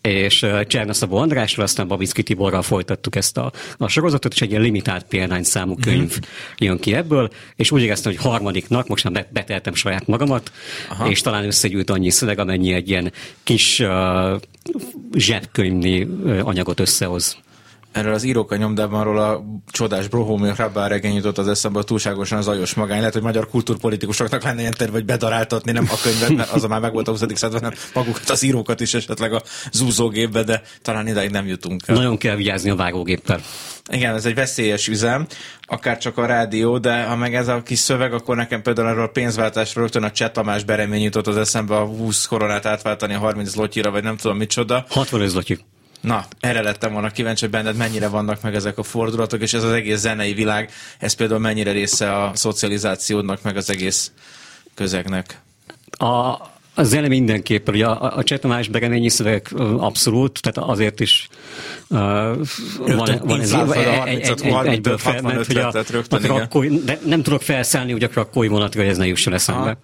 És 0.00 0.42
uh, 0.42 0.62
Csernaszabó 0.62 1.16
Andrásról, 1.16 1.64
aztán 1.64 1.88
Babicki 1.88 2.22
Tiborral 2.22 2.62
folytattuk 2.62 3.16
ezt 3.16 3.36
a, 3.36 3.52
a 3.76 3.88
sorozatot, 3.88 4.32
és 4.32 4.40
egy 4.40 4.50
ilyen 4.50 4.62
limitált 4.62 5.04
példányszámú 5.04 5.74
könyv 5.74 6.10
uh-huh. 6.10 6.24
jön 6.58 6.78
ki 6.78 6.94
ebből, 6.94 7.30
és 7.56 7.70
úgy 7.70 7.82
éreztem, 7.82 8.12
hogy 8.12 8.20
harmadiknak, 8.22 8.88
most 8.88 9.04
már 9.04 9.12
be- 9.12 9.28
beteltem 9.32 9.74
saját 9.74 10.06
magamat, 10.06 10.52
Aha. 10.88 11.10
és 11.10 11.20
talán 11.20 11.44
összegyűjt 11.44 11.90
annyi 11.90 12.10
szöveg, 12.10 12.38
amennyi 12.38 12.72
egy 12.72 12.88
ilyen 12.88 13.12
kis 13.42 13.80
uh, 13.80 14.40
zsebkönyvnyi 15.12 16.02
uh, 16.02 16.47
anyagot 16.48 16.80
összehoz. 16.80 17.36
Erről 17.92 18.14
az 18.14 18.22
írók 18.22 18.52
a 18.52 18.56
nyomdában, 18.56 19.00
arról 19.00 19.18
a 19.18 19.44
csodás 19.70 20.08
Brohómi 20.08 20.48
Hrabár 20.48 20.90
regény 20.90 21.14
jutott 21.14 21.38
az 21.38 21.48
eszembe, 21.48 21.82
túlságosan 21.82 22.42
zajos 22.42 22.74
magány. 22.74 22.98
Lehet, 22.98 23.12
hogy 23.12 23.22
magyar 23.22 23.48
kultúrpolitikusoknak 23.48 24.42
lenne 24.42 24.60
ilyen 24.60 24.74
terv, 24.76 24.92
hogy 24.92 25.04
bedaráltatni 25.04 25.72
nem 25.72 25.88
a 25.90 25.96
könyvet, 26.02 26.36
mert 26.36 26.50
az 26.50 26.64
már 26.64 26.80
megvolt 26.80 27.08
a 27.08 27.10
20. 27.10 27.20
században, 27.34 27.62
hanem 27.62 27.78
magukat 27.94 28.30
az 28.30 28.42
írókat 28.42 28.80
is 28.80 28.94
esetleg 28.94 29.32
a 29.32 29.42
zúzógépbe, 29.72 30.42
de 30.42 30.62
talán 30.82 31.06
idáig 31.08 31.30
nem 31.30 31.46
jutunk 31.46 31.82
el. 31.86 31.94
Nagyon 31.94 32.18
kell 32.18 32.36
vigyázni 32.36 32.70
a 32.70 32.76
vágógéppel. 32.76 33.40
Igen, 33.92 34.14
ez 34.14 34.26
egy 34.26 34.34
veszélyes 34.34 34.88
üzem, 34.88 35.26
akár 35.62 35.98
csak 35.98 36.18
a 36.18 36.26
rádió, 36.26 36.78
de 36.78 37.02
ha 37.02 37.16
meg 37.16 37.34
ez 37.34 37.48
a 37.48 37.62
kis 37.62 37.78
szöveg, 37.78 38.12
akkor 38.12 38.36
nekem 38.36 38.62
például 38.62 38.88
erről 38.88 39.04
a 39.04 39.08
pénzváltásról 39.08 39.84
rögtön 39.84 40.02
a 40.02 40.10
Cseh 40.10 40.30
Tamás 40.30 40.64
beremény 40.64 41.02
jutott 41.02 41.26
az 41.26 41.36
eszembe 41.36 41.76
a 41.76 41.84
20 41.84 42.26
koronát 42.26 42.66
átváltani 42.66 43.14
a 43.14 43.18
30 43.18 43.48
zlotyira, 43.48 43.90
vagy 43.90 44.02
nem 44.02 44.16
tudom 44.16 44.36
micsoda. 44.36 44.84
60 44.88 45.28
zlotyi. 45.28 45.58
Na, 46.00 46.24
erre 46.40 46.62
lettem 46.62 46.92
volna 46.92 47.10
kíváncsi, 47.10 47.40
hogy 47.40 47.50
benned 47.50 47.76
mennyire 47.76 48.08
vannak 48.08 48.42
meg 48.42 48.54
ezek 48.54 48.78
a 48.78 48.82
fordulatok, 48.82 49.40
és 49.40 49.54
ez 49.54 49.64
az 49.64 49.72
egész 49.72 49.98
zenei 49.98 50.34
világ, 50.34 50.70
ez 50.98 51.12
például 51.12 51.40
mennyire 51.40 51.72
része 51.72 52.16
a 52.22 52.30
szocializációdnak, 52.34 53.42
meg 53.42 53.56
az 53.56 53.70
egész 53.70 54.12
közegnek. 54.74 55.40
A, 55.90 56.06
A 56.74 56.82
zene 56.82 57.08
mindenképpen, 57.08 57.74
ugye 57.74 57.86
a, 57.86 58.16
a 58.16 58.22
Csetomás 58.22 58.68
Bereményi 58.68 59.08
szöveg 59.08 59.48
abszolút, 59.78 60.40
tehát 60.40 60.70
azért 60.70 61.00
is 61.00 61.28
uh, 61.88 61.98
van, 62.78 63.20
van 63.22 63.40
ez 63.40 63.52
egy, 63.52 63.70
egy, 64.04 64.42
egy, 64.42 64.66
egyből 64.66 64.98
felment, 64.98 65.46
hogy 65.46 65.56
a, 65.56 65.68
a 66.08 66.16
krakkói, 66.16 66.68
de 66.84 66.98
nem 67.04 67.22
tudok 67.22 67.42
felszállni, 67.42 67.92
hogy 67.92 68.02
a 68.02 68.08
krakkói 68.08 68.48
vonatra, 68.48 68.80
hogy 68.80 68.90
ez 68.90 68.96
ne 68.96 69.06
jusson 69.06 69.34
eszembe. 69.34 69.60
Aha 69.70 69.78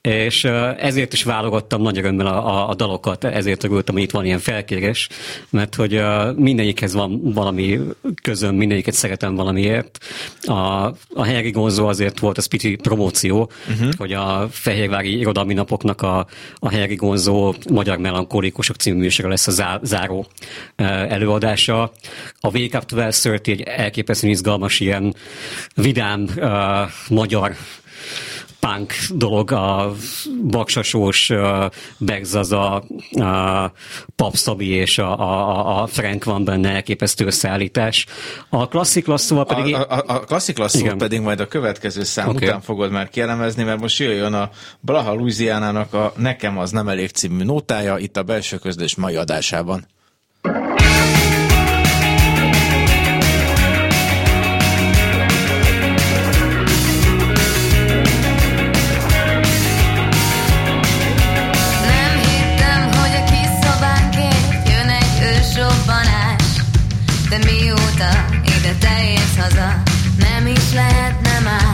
és 0.00 0.44
ezért 0.78 1.12
is 1.12 1.22
válogattam 1.22 1.82
nagy 1.82 1.98
örömmel 1.98 2.26
a, 2.26 2.46
a, 2.46 2.68
a 2.68 2.74
dalokat, 2.74 3.24
ezért 3.24 3.64
örültem, 3.64 3.94
hogy 3.94 4.02
itt 4.02 4.10
van 4.10 4.24
ilyen 4.24 4.38
felkérés, 4.38 5.08
mert 5.50 5.74
hogy 5.74 6.02
mindegyikhez 6.36 6.94
van 6.94 7.20
valami 7.32 7.80
közöm, 8.22 8.54
mindegyiket 8.54 8.94
szeretem 8.94 9.34
valamiért. 9.34 9.98
A, 10.42 10.52
a 11.14 11.24
Henry 11.24 11.50
Gonzo 11.50 11.88
azért 11.88 12.18
volt 12.18 12.38
az 12.38 12.46
pici 12.46 12.76
promóció, 12.76 13.50
uh-huh. 13.68 13.92
hogy 13.96 14.12
a 14.12 14.48
Fehérvári 14.50 15.18
Irodalmi 15.18 15.54
Napoknak 15.54 16.02
a, 16.02 16.26
a 16.54 16.68
Henry 16.68 16.94
Gonzo 16.94 17.54
Magyar 17.70 17.98
Melankolikusok 17.98 18.76
című 18.76 18.98
műsora 18.98 19.28
lesz 19.28 19.46
a 19.46 19.50
zá, 19.50 19.80
záró 19.82 20.26
előadása. 20.76 21.92
A 22.40 22.50
Wake 22.50 22.78
Up 22.78 22.92
1230 22.92 23.48
egy 23.48 23.60
elképesztően 23.60 24.32
izgalmas, 24.32 24.80
ilyen 24.80 25.14
vidám 25.74 26.26
uh, 26.36 26.48
magyar 27.08 27.56
punk 28.60 28.92
dolog, 29.10 29.52
a 29.52 29.92
Baksasós, 30.42 31.32
Begzaza, 31.98 32.84
a 33.10 33.72
Papszabi 34.16 34.68
és 34.68 34.98
a, 34.98 35.18
a, 35.20 35.82
a 35.82 35.86
Frank 35.86 36.24
van 36.24 36.44
benne 36.44 36.70
elképesztő 36.70 37.26
összeállítás. 37.26 38.06
A 38.48 38.68
klasszik 38.68 39.06
lasszóval 39.06 39.46
pedig... 39.46 39.74
A, 39.74 39.86
a, 39.88 40.04
a 40.06 40.20
klasszik 40.20 40.58
lasszó 40.58 40.86
pedig 40.98 41.20
majd 41.20 41.40
a 41.40 41.48
következő 41.48 42.02
szám 42.02 42.28
okay. 42.28 42.48
után 42.48 42.60
fogod 42.60 42.90
már 42.90 43.08
kielemezni, 43.08 43.62
mert 43.62 43.80
most 43.80 43.98
jöjjön 43.98 44.34
a 44.34 44.50
Blaha 44.80 45.12
Louisianának 45.12 45.94
a 45.94 46.12
Nekem 46.16 46.58
az 46.58 46.70
nem 46.70 46.88
elég 46.88 47.10
című 47.10 47.44
nótája 47.44 47.98
itt 47.98 48.16
a 48.16 48.22
belső 48.22 48.56
közlés 48.56 48.96
mai 48.96 49.16
adásában. 49.16 49.86
óta 67.98 68.10
ide 68.44 68.74
te 68.78 69.18
haza, 69.36 69.82
nem 70.18 70.46
is 70.46 70.72
lehetne 70.72 71.38
már. 71.44 71.67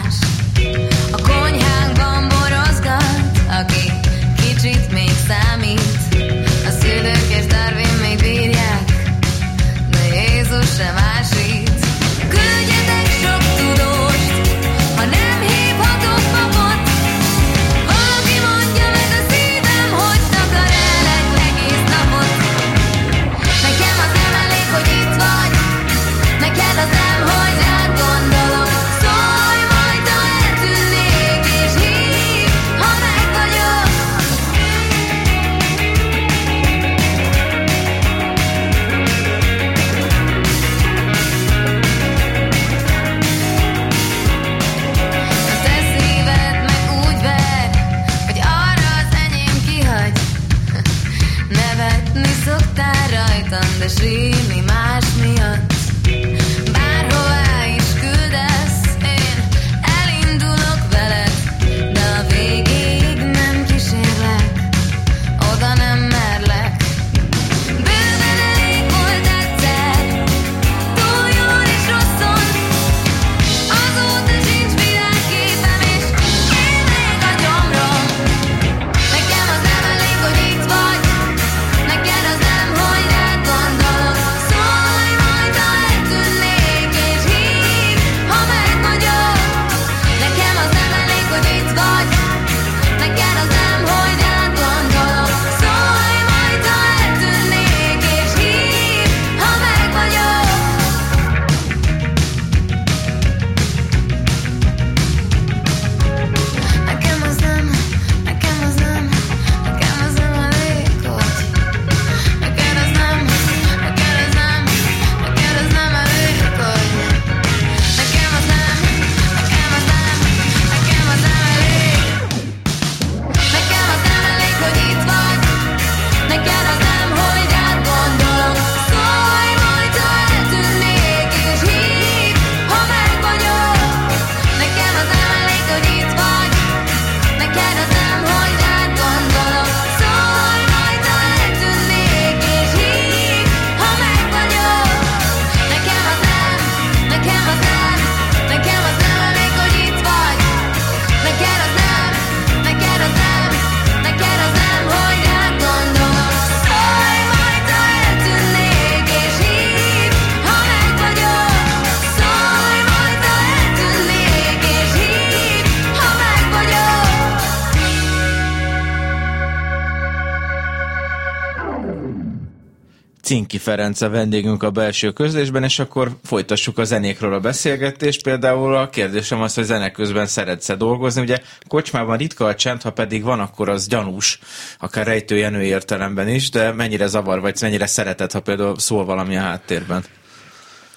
Cinki 173.35 173.57
Ferenc 173.57 174.01
a 174.01 174.09
vendégünk 174.09 174.63
a 174.63 174.69
belső 174.69 175.11
közlésben, 175.11 175.63
és 175.63 175.79
akkor 175.79 176.11
folytassuk 176.23 176.77
a 176.77 176.83
zenékről 176.83 177.33
a 177.33 177.39
beszélgetést. 177.39 178.23
Például 178.23 178.75
a 178.75 178.89
kérdésem 178.89 179.41
az, 179.41 179.53
hogy 179.53 179.63
zenek 179.63 179.91
közben 179.91 180.25
szeretsz 180.25 180.77
dolgozni. 180.77 181.21
Ugye 181.21 181.37
kocsmában 181.67 182.17
ritka 182.17 182.45
a 182.45 182.55
csend, 182.55 182.81
ha 182.81 182.91
pedig 182.91 183.23
van, 183.23 183.39
akkor 183.39 183.69
az 183.69 183.87
gyanús, 183.87 184.39
akár 184.79 185.05
rejtőjenő 185.05 185.61
értelemben 185.61 186.29
is, 186.29 186.49
de 186.49 186.71
mennyire 186.71 187.07
zavar 187.07 187.39
vagy, 187.39 187.57
mennyire 187.61 187.85
szereted, 187.85 188.31
ha 188.31 188.39
például 188.39 188.79
szól 188.79 189.05
valami 189.05 189.37
a 189.37 189.41
háttérben? 189.41 190.03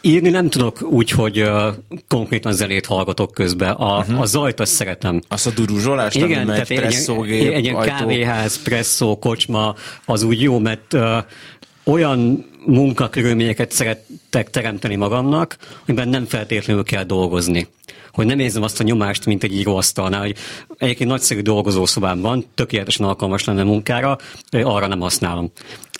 Írni 0.00 0.28
nem 0.28 0.50
tudok 0.50 0.82
úgy, 0.82 1.10
hogy 1.10 1.40
uh, 1.40 1.74
konkrétan 2.08 2.52
zenét 2.52 2.86
hallgatok 2.86 3.32
közben. 3.32 3.70
A, 3.70 3.98
uh-huh. 3.98 4.20
a 4.20 4.24
zajt 4.24 4.60
azt 4.60 4.72
szeretem. 4.72 5.20
Azt 5.28 5.46
a 5.46 5.50
duruzsolást, 5.50 6.16
Igen, 6.16 6.48
ami 6.48 6.56
megy, 6.56 6.74
presszógép, 6.74 7.46
egy, 7.46 7.52
egy 7.52 7.64
ilyen 7.64 7.80
kávéház, 7.80 8.62
presszó, 8.62 9.18
kocsma, 9.18 9.74
az 10.04 10.22
úgy 10.22 10.40
jó, 10.40 10.58
mert 10.58 10.92
uh, 10.92 11.16
olyan 11.88 12.46
munkakörülményeket 12.66 13.72
szerettek 13.72 14.50
teremteni 14.50 14.96
magamnak, 14.96 15.56
amiben 15.86 16.08
nem 16.08 16.24
feltétlenül 16.24 16.84
kell 16.84 17.04
dolgozni 17.04 17.68
hogy 18.12 18.26
nem 18.26 18.38
érzem 18.38 18.62
azt 18.62 18.80
a 18.80 18.84
nyomást, 18.84 19.26
mint 19.26 19.42
egy 19.42 19.54
íróasztalnál, 19.54 20.20
hogy 20.20 20.36
egyébként 20.78 21.10
nagyszerű 21.10 21.40
dolgozószobám 21.40 22.20
van, 22.20 22.44
tökéletesen 22.54 23.06
alkalmas 23.06 23.44
lenne 23.44 23.62
munkára, 23.62 24.18
arra 24.50 24.86
nem 24.86 25.00
használom. 25.00 25.52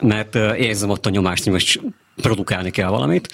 Mert 0.03 0.35
érzem 0.35 0.91
ott 0.91 1.07
a 1.07 1.11
nyomást, 1.11 1.45
hogy 1.45 1.53
most 1.53 1.81
produkálni 2.17 2.71
kell 2.71 2.89
valamit. 2.89 3.29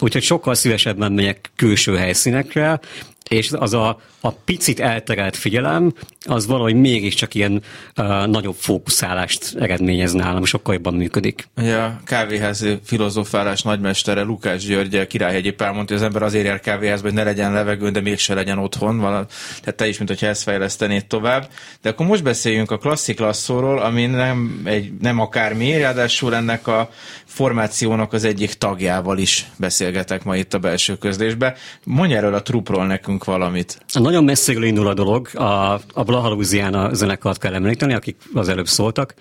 Úgyhogy 0.00 0.22
sokkal 0.22 0.54
szívesebben 0.54 1.12
megyek 1.12 1.50
külső 1.56 1.96
helyszínekre, 1.96 2.80
és 3.28 3.50
az 3.52 3.74
a, 3.74 4.00
a 4.20 4.30
picit 4.30 4.80
elterelt 4.80 5.36
figyelem, 5.36 5.92
az 6.24 6.46
valahogy 6.46 6.74
mégiscsak 6.74 7.34
ilyen 7.34 7.62
uh, 7.96 8.26
nagyobb 8.26 8.54
fókuszálást 8.58 9.54
eredményez 9.58 10.12
nálam, 10.12 10.44
sokkal 10.44 10.74
jobban 10.74 10.94
működik. 10.94 11.48
Ugye 11.56 11.76
a 11.76 12.00
kávéházi 12.04 12.78
filozofálás 12.84 13.62
nagymestere 13.62 14.22
Lukás 14.22 14.64
György 14.64 15.06
Királyhegyi 15.06 15.50
Pál 15.50 15.72
mondta, 15.72 15.92
hogy 15.92 16.02
az 16.02 16.08
ember 16.08 16.22
azért 16.22 16.46
jár 16.46 16.60
kávéházba, 16.60 17.06
hogy 17.06 17.16
ne 17.16 17.22
legyen 17.22 17.52
levegőn, 17.52 17.92
de 17.92 18.00
mégse 18.00 18.34
legyen 18.34 18.58
otthon. 18.58 18.98
Vala, 18.98 19.26
tehát 19.60 19.74
te 19.76 19.88
is, 19.88 19.98
mint 19.98 20.10
hogyha 20.10 20.26
ezt 20.26 20.42
fejlesztenéd 20.42 21.06
tovább. 21.06 21.48
De 21.82 21.88
akkor 21.88 22.06
most 22.06 22.22
beszéljünk 22.22 22.70
a 22.70 22.78
klasszik 22.78 23.18
lasszóról, 23.18 23.78
ami 23.78 24.06
nem, 24.06 24.62
egy, 24.64 24.92
nem 25.00 25.20
akármi, 25.20 25.78
ráadásul 25.78 26.34
ennek 26.34 26.66
a 26.66 26.90
formációnak 27.24 28.12
az 28.12 28.24
egyik 28.24 28.52
tagjával 28.52 29.18
is 29.18 29.46
beszélgetek 29.56 30.24
ma 30.24 30.36
itt 30.36 30.54
a 30.54 30.58
belső 30.58 30.96
közlésbe. 30.96 31.56
Mondj 31.84 32.14
erről 32.14 32.34
a 32.34 32.42
trupról 32.42 32.86
nekünk 32.86 33.17
valamit. 33.24 33.78
Nagyon 33.92 34.24
messziről 34.24 34.64
indul 34.64 34.86
a 34.86 34.94
dolog. 34.94 35.28
A, 35.34 35.72
a 35.72 36.02
Blaha 36.04 36.28
Louisiana 36.28 36.94
zenekart 36.94 37.38
kell 37.38 37.54
említeni, 37.54 37.94
akik 37.94 38.16
az 38.34 38.48
előbb 38.48 38.66
szóltak. 38.66 39.14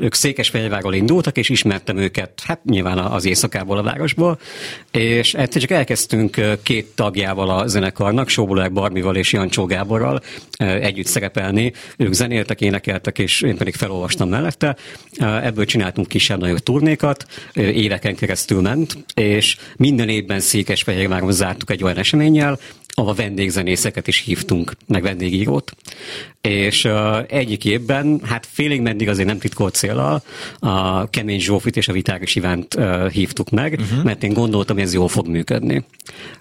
Ők 0.00 0.14
Székesfehérvárról 0.14 0.94
indultak, 0.94 1.36
és 1.36 1.48
ismertem 1.48 1.96
őket, 1.96 2.42
hát 2.44 2.64
nyilván 2.64 2.98
az 2.98 3.24
éjszakából 3.24 3.78
a 3.78 3.82
városból, 3.82 4.38
és 4.90 5.34
egyszer 5.34 5.60
csak 5.60 5.70
elkezdtünk 5.70 6.40
két 6.62 6.86
tagjával 6.94 7.50
a 7.50 7.66
zenekarnak, 7.66 8.28
Sóbolák 8.28 8.72
Barmival 8.72 9.16
és 9.16 9.32
Jancsó 9.32 9.64
Gáborral 9.64 10.22
együtt 10.58 11.06
szerepelni. 11.06 11.72
Ők 11.96 12.12
zenéltek, 12.12 12.60
énekeltek, 12.60 13.18
és 13.18 13.40
én 13.40 13.56
pedig 13.56 13.74
felolvastam 13.74 14.28
mellette. 14.28 14.76
Ebből 15.18 15.64
csináltunk 15.64 16.08
kisebb-nagyobb 16.08 16.58
turnékat, 16.58 17.26
éveken 17.54 18.14
keresztül 18.14 18.60
ment, 18.60 18.96
és 19.14 19.56
minden 19.76 20.08
évben 20.08 20.40
Székesfehérváron 20.40 21.32
zártuk 21.32 21.70
egy 21.70 21.82
olyan 21.82 21.96
eseménnyel, 21.96 22.58
ahol 22.98 23.14
vendégzenészeket 23.14 24.06
is 24.06 24.20
hívtunk, 24.20 24.72
meg 24.86 25.02
vendégírót. 25.02 25.76
És 26.40 26.84
uh, 26.84 27.18
egyik 27.28 27.64
évben, 27.64 28.20
hát 28.24 28.48
félig 28.50 28.80
meddig 28.80 29.08
azért 29.08 29.28
nem 29.28 29.38
titkolt 29.38 29.74
célral, 29.74 30.22
a 30.58 31.06
Kemény 31.10 31.40
Zsófit 31.40 31.76
és 31.76 31.88
a 31.88 31.92
Vitáris 31.92 32.34
Ivánt 32.34 32.74
uh, 32.74 33.10
hívtuk 33.10 33.50
meg, 33.50 33.78
uh-huh. 33.80 34.04
mert 34.04 34.22
én 34.22 34.32
gondoltam, 34.32 34.76
hogy 34.76 34.84
ez 34.84 34.94
jól 34.94 35.08
fog 35.08 35.26
működni. 35.28 35.84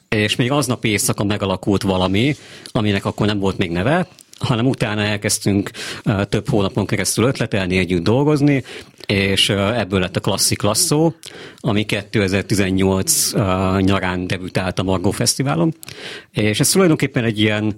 És 0.09 0.35
még 0.35 0.51
aznap 0.51 0.85
éjszaka 0.85 1.23
megalakult 1.23 1.81
valami, 1.81 2.35
aminek 2.71 3.05
akkor 3.05 3.25
nem 3.25 3.39
volt 3.39 3.57
még 3.57 3.71
neve, 3.71 4.07
hanem 4.39 4.67
utána 4.67 5.01
elkezdtünk 5.01 5.69
uh, 6.05 6.23
több 6.23 6.49
hónapon 6.49 6.85
keresztül 6.85 7.25
ötletelni, 7.25 7.77
együtt 7.77 8.03
dolgozni, 8.03 8.63
és 9.05 9.49
ebből 9.49 9.99
lett 9.99 10.15
a 10.15 10.19
klasszik 10.19 10.61
lasszó, 10.61 11.13
ami 11.59 11.83
2018 11.83 13.33
uh, 13.33 13.41
nyarán 13.81 14.27
debütált 14.27 14.79
a 14.79 14.83
Margó 14.83 15.11
Fesztiválon, 15.11 15.73
és 16.31 16.59
ez 16.59 16.69
tulajdonképpen 16.69 17.23
egy 17.23 17.39
ilyen 17.39 17.75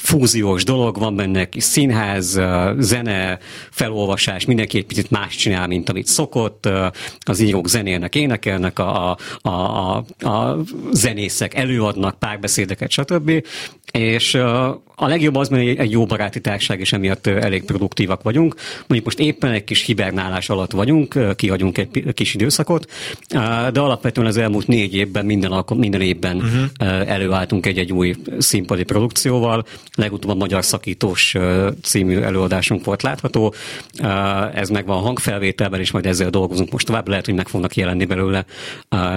fúziós 0.00 0.64
dolog, 0.64 0.98
van 0.98 1.16
benne 1.16 1.48
kis 1.48 1.64
színház, 1.64 2.40
zene, 2.78 3.38
felolvasás, 3.70 4.44
mindenki 4.44 4.78
egy 4.78 4.86
picit 4.86 5.10
más 5.10 5.36
csinál, 5.36 5.66
mint 5.66 5.88
amit 5.88 6.06
szokott, 6.06 6.68
az 7.20 7.40
írók 7.40 7.68
zenélnek, 7.68 8.14
énekelnek, 8.14 8.78
a, 8.78 9.10
a, 9.10 9.50
a, 9.50 9.96
a 10.18 10.58
zenészek 10.92 11.54
előadnak 11.54 12.18
párbeszédeket, 12.18 12.90
stb. 12.90 13.46
És 13.92 14.38
a 14.98 15.06
legjobb 15.06 15.34
az, 15.34 15.48
mert 15.48 15.78
egy 15.78 15.90
jó 15.90 16.06
baráti 16.06 16.40
társaság, 16.40 16.80
és 16.80 16.92
emiatt 16.92 17.26
elég 17.26 17.64
produktívak 17.64 18.22
vagyunk. 18.22 18.54
Mondjuk 18.78 19.04
most 19.04 19.18
éppen 19.18 19.50
egy 19.50 19.64
kis 19.64 19.82
hibernálás 19.82 20.48
alatt 20.48 20.70
vagyunk, 20.70 21.36
kihagyunk 21.36 21.78
egy 21.78 22.12
kis 22.12 22.34
időszakot, 22.34 22.90
de 23.72 23.80
alapvetően 23.80 24.26
az 24.26 24.36
elmúlt 24.36 24.66
négy 24.66 24.94
évben 24.94 25.24
minden, 25.24 25.64
minden 25.74 26.00
évben 26.00 26.36
uh-huh. 26.36 27.10
előálltunk 27.10 27.66
egy-egy 27.66 27.92
új 27.92 28.14
színpadi 28.38 28.82
produkcióval. 28.82 29.66
Legutóbb 29.94 30.30
a 30.30 30.34
Magyar 30.34 30.64
Szakítós 30.64 31.34
című 31.82 32.20
előadásunk 32.20 32.84
volt 32.84 33.02
látható. 33.02 33.54
Ez 34.54 34.68
megvan 34.68 34.96
a 34.96 35.00
hangfelvételben, 35.00 35.80
és 35.80 35.90
majd 35.90 36.06
ezzel 36.06 36.30
dolgozunk 36.30 36.70
most 36.70 36.86
tovább. 36.86 37.08
Lehet, 37.08 37.24
hogy 37.24 37.34
meg 37.34 37.48
fognak 37.48 37.76
jelenni 37.76 38.04
belőle 38.04 38.44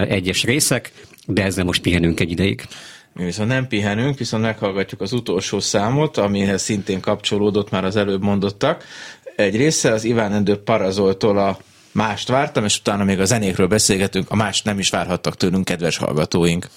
egyes 0.07 0.43
részek, 0.43 0.91
de 1.25 1.43
ezzel 1.43 1.63
most 1.63 1.81
pihenünk 1.81 2.19
egy 2.19 2.31
ideig. 2.31 2.67
Mi 3.13 3.23
viszont 3.23 3.49
nem 3.49 3.67
pihenünk, 3.67 4.17
viszont 4.17 4.43
meghallgatjuk 4.43 5.01
az 5.01 5.13
utolsó 5.13 5.59
számot, 5.59 6.17
amihez 6.17 6.61
szintén 6.61 6.99
kapcsolódott 6.99 7.69
már 7.69 7.85
az 7.85 7.95
előbb 7.95 8.21
mondottak. 8.21 8.83
Egy 9.35 9.55
része 9.55 9.91
az 9.91 10.03
Iván 10.03 10.33
Endő 10.33 10.55
Parazoltól 10.55 11.37
a 11.37 11.57
mást 11.91 12.27
vártam, 12.27 12.63
és 12.65 12.79
utána 12.79 13.03
még 13.03 13.19
a 13.19 13.25
zenékről 13.25 13.67
beszélgetünk, 13.67 14.29
a 14.29 14.35
mást 14.35 14.65
nem 14.65 14.79
is 14.79 14.89
várhattak 14.89 15.35
tőlünk, 15.35 15.65
kedves 15.65 15.97
hallgatóink. 15.97 16.67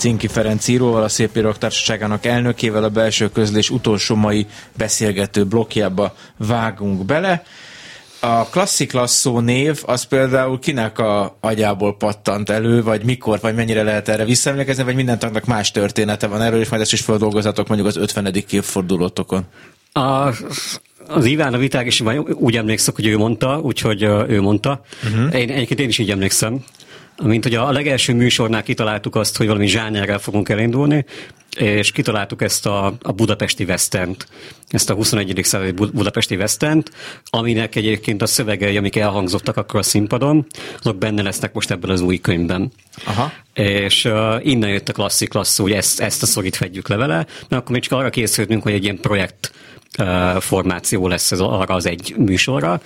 Cinki 0.00 0.28
Ferenc 0.28 0.68
íróval, 0.68 1.02
a 1.02 1.08
Szépírok 1.08 1.58
Társaságának 1.58 2.26
elnökével 2.26 2.84
a 2.84 2.88
belső 2.88 3.30
közlés 3.30 3.70
utolsó 3.70 4.14
mai 4.14 4.46
beszélgető 4.76 5.44
blokkjába 5.44 6.14
vágunk 6.36 7.04
bele. 7.04 7.42
A 8.20 8.44
klasszik 8.44 8.92
lasszó 8.92 9.40
név, 9.40 9.82
az 9.86 10.02
például 10.02 10.58
kinek 10.58 10.98
a 10.98 11.36
agyából 11.40 11.96
pattant 11.96 12.50
elő, 12.50 12.82
vagy 12.82 13.04
mikor, 13.04 13.38
vagy 13.40 13.54
mennyire 13.54 13.82
lehet 13.82 14.08
erre 14.08 14.24
visszaemlékezni, 14.24 14.82
vagy 14.82 14.94
minden 14.94 15.18
tagnak 15.18 15.44
más 15.44 15.70
története 15.70 16.26
van 16.26 16.42
erről, 16.42 16.60
és 16.60 16.68
majd 16.68 16.82
ezt 16.82 16.92
is 16.92 17.00
feldolgozatok 17.00 17.68
mondjuk 17.68 17.88
az 17.88 17.96
50. 17.96 18.34
évfordulótokon. 18.50 19.44
A, 19.92 20.28
az 21.08 21.24
Iván 21.24 21.54
a 21.54 21.58
viták 21.58 21.86
is 21.86 22.02
úgy 22.34 22.56
emlékszek, 22.56 22.94
hogy 22.94 23.06
ő 23.06 23.16
mondta, 23.16 23.60
úgyhogy 23.60 24.02
ő 24.02 24.40
mondta. 24.40 24.84
Uh-huh. 25.04 25.34
Én, 25.34 25.50
egyébként 25.50 25.80
én 25.80 25.88
is 25.88 25.98
így 25.98 26.10
emlékszem. 26.10 26.64
Mint 27.22 27.44
hogy 27.44 27.54
a 27.54 27.70
legelső 27.70 28.14
műsornál 28.14 28.62
kitaláltuk 28.62 29.14
azt, 29.14 29.36
hogy 29.36 29.46
valami 29.46 29.66
zsánerrel 29.66 30.18
fogunk 30.18 30.48
elindulni, 30.48 31.04
és 31.56 31.92
kitaláltuk 31.92 32.42
ezt 32.42 32.66
a, 32.66 32.94
a 33.02 33.12
budapesti 33.12 33.64
vesztent, 33.64 34.26
ezt 34.68 34.90
a 34.90 34.94
21. 34.94 35.40
századi 35.42 35.70
budapesti 35.70 36.36
vesztent, 36.36 36.90
aminek 37.24 37.74
egyébként 37.74 38.22
a 38.22 38.26
szövegei, 38.26 38.76
amik 38.76 38.96
elhangzottak 38.96 39.56
akkor 39.56 39.80
a 39.80 39.82
színpadon, 39.82 40.46
azok 40.78 40.98
benne 40.98 41.22
lesznek 41.22 41.52
most 41.52 41.70
ebben 41.70 41.90
az 41.90 42.00
új 42.00 42.18
könyvben. 42.18 42.72
Aha. 43.04 43.32
És 43.54 44.04
uh, 44.04 44.46
innen 44.46 44.70
jött 44.70 44.88
a 44.88 44.92
klasszik 44.92 45.32
lasszú, 45.32 45.62
hogy 45.62 45.72
ezt, 45.72 46.00
ezt 46.00 46.22
a 46.22 46.26
szorít 46.26 46.56
fedjük 46.56 46.88
le 46.88 46.96
vele, 46.96 47.16
mert 47.16 47.62
akkor 47.62 47.70
még 47.70 47.82
csak 47.82 47.98
arra 47.98 48.10
készültünk, 48.10 48.62
hogy 48.62 48.72
egy 48.72 48.84
ilyen 48.84 49.00
projekt 49.00 49.52
formáció 50.38 51.08
lesz 51.08 51.32
ez 51.32 51.40
arra 51.40 51.74
az 51.74 51.86
egy 51.86 52.14
műsorra, 52.16 52.80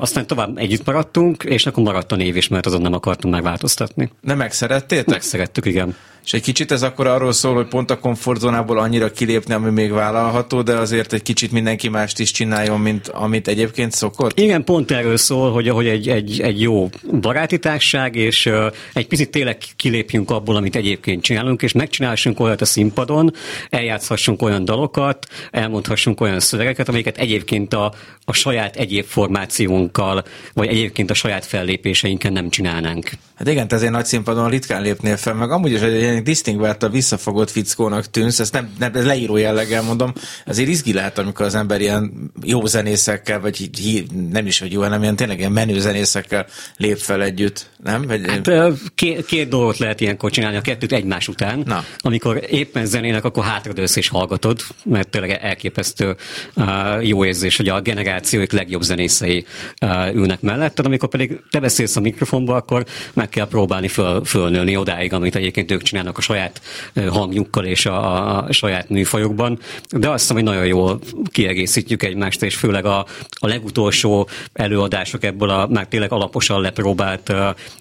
aztán 0.00 0.26
tovább 0.26 0.58
együtt 0.58 0.86
maradtunk, 0.86 1.42
és 1.44 1.66
akkor 1.66 1.82
maradt 1.82 2.12
a 2.12 2.16
név 2.16 2.36
is, 2.36 2.48
mert 2.48 2.66
azon 2.66 2.80
nem 2.80 2.92
akartunk 2.92 3.34
megváltoztatni. 3.34 4.10
Nem 4.20 4.36
megszerettétek? 4.36 5.08
Megszerettük, 5.08 5.66
igen. 5.66 5.96
És 6.28 6.34
egy 6.34 6.42
kicsit 6.42 6.72
ez 6.72 6.82
akkor 6.82 7.06
arról 7.06 7.32
szól, 7.32 7.54
hogy 7.54 7.66
pont 7.66 7.90
a 7.90 7.98
komfortzónából 7.98 8.78
annyira 8.78 9.10
kilépni, 9.10 9.54
ami 9.54 9.70
még 9.70 9.92
vállalható, 9.92 10.62
de 10.62 10.74
azért 10.74 11.12
egy 11.12 11.22
kicsit 11.22 11.52
mindenki 11.52 11.88
mást 11.88 12.18
is 12.18 12.30
csináljon, 12.30 12.80
mint 12.80 13.08
amit 13.08 13.48
egyébként 13.48 13.92
szokott? 13.92 14.38
Igen, 14.38 14.64
pont 14.64 14.90
erről 14.90 15.16
szól, 15.16 15.52
hogy, 15.52 15.68
hogy 15.68 15.86
egy, 15.86 16.08
egy, 16.08 16.40
egy 16.40 16.60
jó 16.60 16.88
baráti 17.20 17.58
társág, 17.58 18.16
és 18.16 18.46
uh, 18.46 18.66
egy 18.92 19.06
picit 19.06 19.30
tényleg 19.30 19.58
kilépjünk 19.76 20.30
abból, 20.30 20.56
amit 20.56 20.76
egyébként 20.76 21.22
csinálunk, 21.22 21.62
és 21.62 21.72
megcsinálhassunk 21.72 22.40
olyat 22.40 22.60
a 22.60 22.64
színpadon, 22.64 23.32
eljátszhassunk 23.70 24.42
olyan 24.42 24.64
dalokat, 24.64 25.26
elmondhassunk 25.50 26.20
olyan 26.20 26.40
szövegeket, 26.40 26.88
amiket 26.88 27.18
egyébként 27.18 27.74
a, 27.74 27.92
a 28.24 28.32
saját 28.32 28.76
egyéb 28.76 29.04
formációnkkal, 29.04 30.24
vagy 30.54 30.68
egyébként 30.68 31.10
a 31.10 31.14
saját 31.14 31.44
fellépéseinken 31.44 32.32
nem 32.32 32.48
csinálnánk. 32.48 33.10
Hát 33.34 33.48
igen, 33.48 33.68
te 33.68 33.76
azért 33.76 33.92
nagy 33.92 34.04
színpadon 34.04 34.48
ritkán 34.48 34.82
lépnél 34.82 35.16
fel, 35.16 35.34
meg 35.34 35.50
amúgy 35.50 35.72
is 35.72 35.80
egy 35.80 36.02
ilyen 36.26 36.82
a 36.82 36.88
visszafogott 36.88 37.50
fickónak 37.50 38.10
tűnsz, 38.10 38.38
ezt 38.38 38.52
nem, 38.52 38.70
nem 38.78 38.90
ez 38.94 39.04
leíró 39.04 39.36
jelleggel 39.36 39.82
mondom, 39.82 40.12
azért 40.46 40.68
izgi 40.68 40.92
lehet, 40.92 41.18
amikor 41.18 41.46
az 41.46 41.54
ember 41.54 41.80
ilyen 41.80 42.30
jó 42.42 42.66
zenészekkel, 42.66 43.40
vagy 43.40 43.70
hí, 43.78 44.06
nem 44.30 44.46
is, 44.46 44.58
hogy 44.58 44.72
jó, 44.72 44.80
hanem 44.80 45.02
ilyen 45.02 45.16
tényleg 45.16 45.38
ilyen 45.38 45.52
menő 45.52 45.80
zenészekkel 45.80 46.46
lép 46.76 46.98
fel 46.98 47.22
együtt, 47.22 47.66
nem? 47.84 48.02
Vagy... 48.02 48.26
Hát, 48.26 48.72
két, 48.94 49.26
két 49.26 49.48
dolgot 49.48 49.78
lehet 49.78 50.00
ilyenkor 50.00 50.30
csinálni, 50.30 50.56
a 50.56 50.60
kettőt 50.60 50.92
egymás 50.92 51.28
után. 51.28 51.62
Na. 51.66 51.84
Amikor 51.98 52.42
éppen 52.48 52.86
zenének, 52.86 53.24
akkor 53.24 53.44
hátradősz 53.44 53.96
és 53.96 54.08
hallgatod, 54.08 54.60
mert 54.84 55.08
tényleg 55.08 55.30
elképesztő 55.30 56.16
uh, 56.56 56.66
jó 57.06 57.24
érzés, 57.24 57.56
hogy 57.56 57.68
a 57.68 57.80
generációik 57.80 58.52
legjobb 58.52 58.82
zenészei 58.82 59.44
uh, 59.82 60.14
ülnek 60.14 60.40
mellett, 60.40 60.80
amikor 60.80 61.08
pedig 61.08 61.40
te 61.50 61.60
beszélsz 61.60 61.96
a 61.96 62.00
mikrofonba, 62.00 62.54
akkor 62.54 62.84
meg 63.12 63.28
kell 63.28 63.46
próbálni 63.48 63.88
föl, 63.88 64.24
fölnőni 64.24 64.76
odáig, 64.76 65.12
amit 65.12 65.34
egyébként 65.34 65.70
ők 65.70 65.82
csinálnak 65.82 65.97
a 66.06 66.20
saját 66.20 66.60
hangjukkal 67.08 67.64
és 67.64 67.86
a, 67.86 68.36
a 68.46 68.52
saját 68.52 68.88
műfajokban, 68.88 69.58
de 69.90 70.08
azt 70.08 70.20
hiszem, 70.20 70.36
hogy 70.36 70.44
nagyon 70.44 70.66
jól 70.66 70.98
kiegészítjük 71.30 72.02
egymást, 72.02 72.42
és 72.42 72.54
főleg 72.54 72.84
a, 72.84 73.06
a 73.30 73.46
legutolsó 73.46 74.28
előadások 74.52 75.24
ebből 75.24 75.50
a 75.50 75.66
már 75.66 75.86
tényleg 75.86 76.12
alaposan 76.12 76.60
lepróbált 76.60 77.32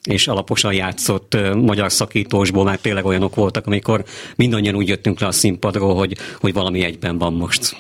és 0.04 0.28
alaposan 0.28 0.74
játszott 0.74 1.38
magyar 1.56 1.92
szakítósból 1.92 2.64
már 2.64 2.78
tényleg 2.78 3.06
olyanok 3.06 3.36
voltak, 3.36 3.68
amikor 3.68 4.04
mindannyian 4.36 4.76
úgy 4.76 4.88
jöttünk 4.88 5.20
le 5.20 5.28
a 5.28 5.32
színpadról, 5.32 5.96
hogy, 5.96 6.18
hogy 6.40 6.54
valami 6.54 6.84
egyben 6.84 7.18
van 7.18 7.34
most 7.34 7.76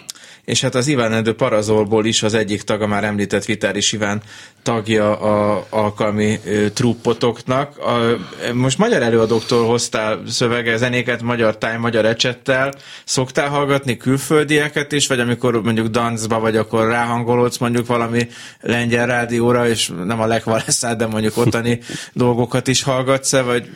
és 0.47 0.61
hát 0.61 0.75
az 0.75 0.87
Iván 0.87 1.13
Endő 1.13 1.33
Parazolból 1.33 2.05
is 2.05 2.23
az 2.23 2.33
egyik 2.33 2.61
taga 2.61 2.87
már 2.87 3.03
említett 3.03 3.45
Vitáris 3.45 3.91
Iván 3.91 4.21
tagja 4.63 5.19
a 5.19 5.65
alkalmi 5.69 6.39
ö, 6.45 6.69
truppotoknak. 6.69 7.77
A, 7.77 8.17
most 8.53 8.77
magyar 8.77 9.01
előadóktól 9.01 9.65
hoztál 9.65 10.21
szövege, 10.27 10.77
zenéket 10.77 11.21
magyar 11.21 11.57
táj, 11.57 11.77
magyar 11.77 12.05
ecsettel. 12.05 12.73
Szoktál 13.05 13.49
hallgatni 13.49 13.97
külföldieket 13.97 14.91
is, 14.91 15.07
vagy 15.07 15.19
amikor 15.19 15.61
mondjuk 15.63 15.87
dancba 15.87 16.39
vagy, 16.39 16.55
akkor 16.55 16.87
ráhangolódsz 16.87 17.57
mondjuk 17.57 17.87
valami 17.87 18.27
lengyel 18.61 19.07
rádióra, 19.07 19.67
és 19.67 19.91
nem 20.05 20.21
a 20.21 20.25
legvaleszát, 20.25 20.97
de 20.97 21.07
mondjuk 21.07 21.37
ottani 21.37 21.79
dolgokat 22.13 22.67
is 22.67 22.83
hallgatsz-e, 22.83 23.41
vagy 23.41 23.69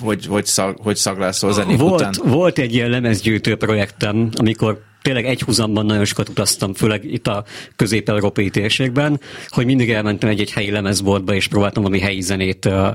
hogy, 0.00 0.26
hogy, 0.26 0.46
szag, 0.46 0.76
hogy 0.82 0.96
szaglászol 0.96 1.52
zenék 1.52 1.78
volt, 1.78 2.00
után? 2.00 2.14
Volt 2.24 2.58
egy 2.58 2.74
ilyen 2.74 2.90
lemezgyűjtő 2.90 3.56
projektem, 3.56 4.28
amikor 4.36 4.84
tényleg 5.06 5.26
egy 5.26 5.42
húzamban 5.42 5.86
nagyon 5.86 6.04
sokat 6.04 6.28
utaztam, 6.28 6.74
főleg 6.74 7.04
itt 7.04 7.26
a 7.26 7.44
közép-európai 7.76 8.50
térségben, 8.50 9.20
hogy 9.48 9.66
mindig 9.66 9.90
elmentem 9.90 10.28
egy-egy 10.28 10.52
helyi 10.52 10.70
lemezboltba, 10.70 11.34
és 11.34 11.48
próbáltam 11.48 11.82
valami 11.82 12.00
helyi 12.00 12.20
zenét 12.20 12.64
uh, 12.64 12.88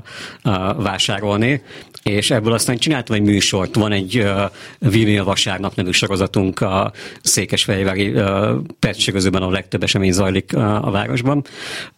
uh, 0.44 0.82
vásárolni, 0.82 1.62
és 2.02 2.30
ebből 2.30 2.52
aztán 2.52 2.76
csináltam 2.76 3.16
egy 3.16 3.22
műsort. 3.22 3.74
Van 3.74 3.92
egy 3.92 4.18
uh, 4.18 4.90
Vinyl 4.90 5.24
Vasárnap 5.24 5.74
nevű 5.74 5.90
sorozatunk 5.90 6.60
a 6.60 6.92
Székesfehérvári 7.22 8.08
uh, 8.08 8.50
percségözőben, 8.78 9.42
a 9.42 9.50
legtöbb 9.50 9.82
esemény 9.82 10.12
zajlik 10.12 10.50
uh, 10.54 10.86
a 10.86 10.90
városban. 10.90 11.44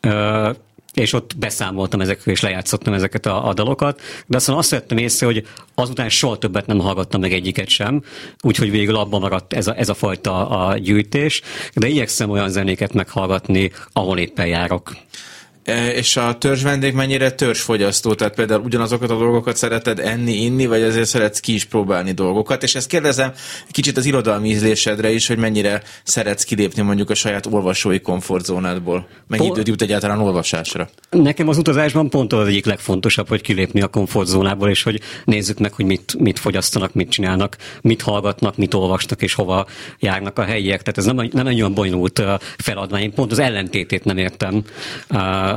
Uh, 0.06 0.48
és 0.94 1.12
ott 1.12 1.36
beszámoltam 1.38 2.00
ezekről, 2.00 2.34
és 2.34 2.40
lejátszottam 2.40 2.92
ezeket 2.92 3.26
a, 3.26 3.48
a 3.48 3.54
dalokat, 3.54 4.00
de 4.26 4.36
aztán 4.36 4.56
azt 4.56 4.70
vettem 4.70 4.98
észre, 4.98 5.26
hogy 5.26 5.46
azután 5.74 6.08
soha 6.08 6.38
többet 6.38 6.66
nem 6.66 6.78
hallgattam 6.78 7.20
meg 7.20 7.32
egyiket 7.32 7.68
sem, 7.68 8.02
úgyhogy 8.40 8.70
végül 8.70 8.96
abban 8.96 9.20
maradt 9.20 9.52
ez 9.52 9.66
a, 9.66 9.78
ez 9.78 9.88
a 9.88 9.94
fajta 9.94 10.48
a 10.48 10.78
gyűjtés, 10.78 11.42
de 11.74 11.88
igyekszem 11.88 12.30
olyan 12.30 12.50
zenéket 12.50 12.92
meghallgatni, 12.92 13.70
ahol 13.92 14.18
éppen 14.18 14.46
járok. 14.46 14.92
E, 15.64 15.92
és 15.92 16.16
a 16.16 16.38
törzs 16.38 16.62
vendég 16.62 16.94
mennyire 16.94 17.30
törzsfogyasztó? 17.30 18.14
Tehát 18.14 18.34
például 18.34 18.62
ugyanazokat 18.64 19.10
a 19.10 19.16
dolgokat 19.16 19.56
szereted 19.56 19.98
enni, 19.98 20.32
inni, 20.32 20.66
vagy 20.66 20.80
ezért 20.80 21.08
szeretsz 21.08 21.40
ki 21.40 21.54
is 21.54 21.64
próbálni 21.64 22.12
dolgokat? 22.12 22.62
És 22.62 22.74
ezt 22.74 22.88
kérdezem 22.88 23.32
kicsit 23.70 23.96
az 23.96 24.04
irodalmi 24.04 24.48
ízlésedre 24.48 25.10
is, 25.10 25.26
hogy 25.26 25.38
mennyire 25.38 25.82
szeretsz 26.02 26.44
kilépni 26.44 26.82
mondjuk 26.82 27.10
a 27.10 27.14
saját 27.14 27.46
olvasói 27.46 28.00
komfortzónádból? 28.00 29.06
Mennyi 29.26 29.46
időt 29.46 29.68
jut 29.68 29.82
egyáltalán 29.82 30.20
olvasásra? 30.20 30.88
Nekem 31.10 31.48
az 31.48 31.58
utazásban 31.58 32.10
pont 32.10 32.32
az 32.32 32.46
egyik 32.46 32.66
legfontosabb, 32.66 33.28
hogy 33.28 33.40
kilépni 33.40 33.80
a 33.80 33.88
komfortzónából, 33.88 34.68
és 34.68 34.82
hogy 34.82 35.00
nézzük 35.24 35.58
meg, 35.58 35.72
hogy 35.72 35.84
mit, 35.84 36.14
mit 36.18 36.38
fogyasztanak, 36.38 36.94
mit 36.94 37.10
csinálnak, 37.10 37.56
mit 37.80 38.02
hallgatnak, 38.02 38.56
mit 38.56 38.74
olvasnak, 38.74 39.22
és 39.22 39.34
hova 39.34 39.66
járnak 39.98 40.38
a 40.38 40.42
helyiek. 40.42 40.82
Tehát 40.82 40.98
ez 40.98 41.04
nem, 41.04 41.28
nem 41.32 41.46
egy 41.46 41.60
olyan 41.60 41.74
bonyolult 41.74 42.22
feladvány. 42.58 43.02
Én 43.02 43.14
pont 43.14 43.32
az 43.32 43.38
ellentétét 43.38 44.04
nem 44.04 44.16
értem 44.16 44.64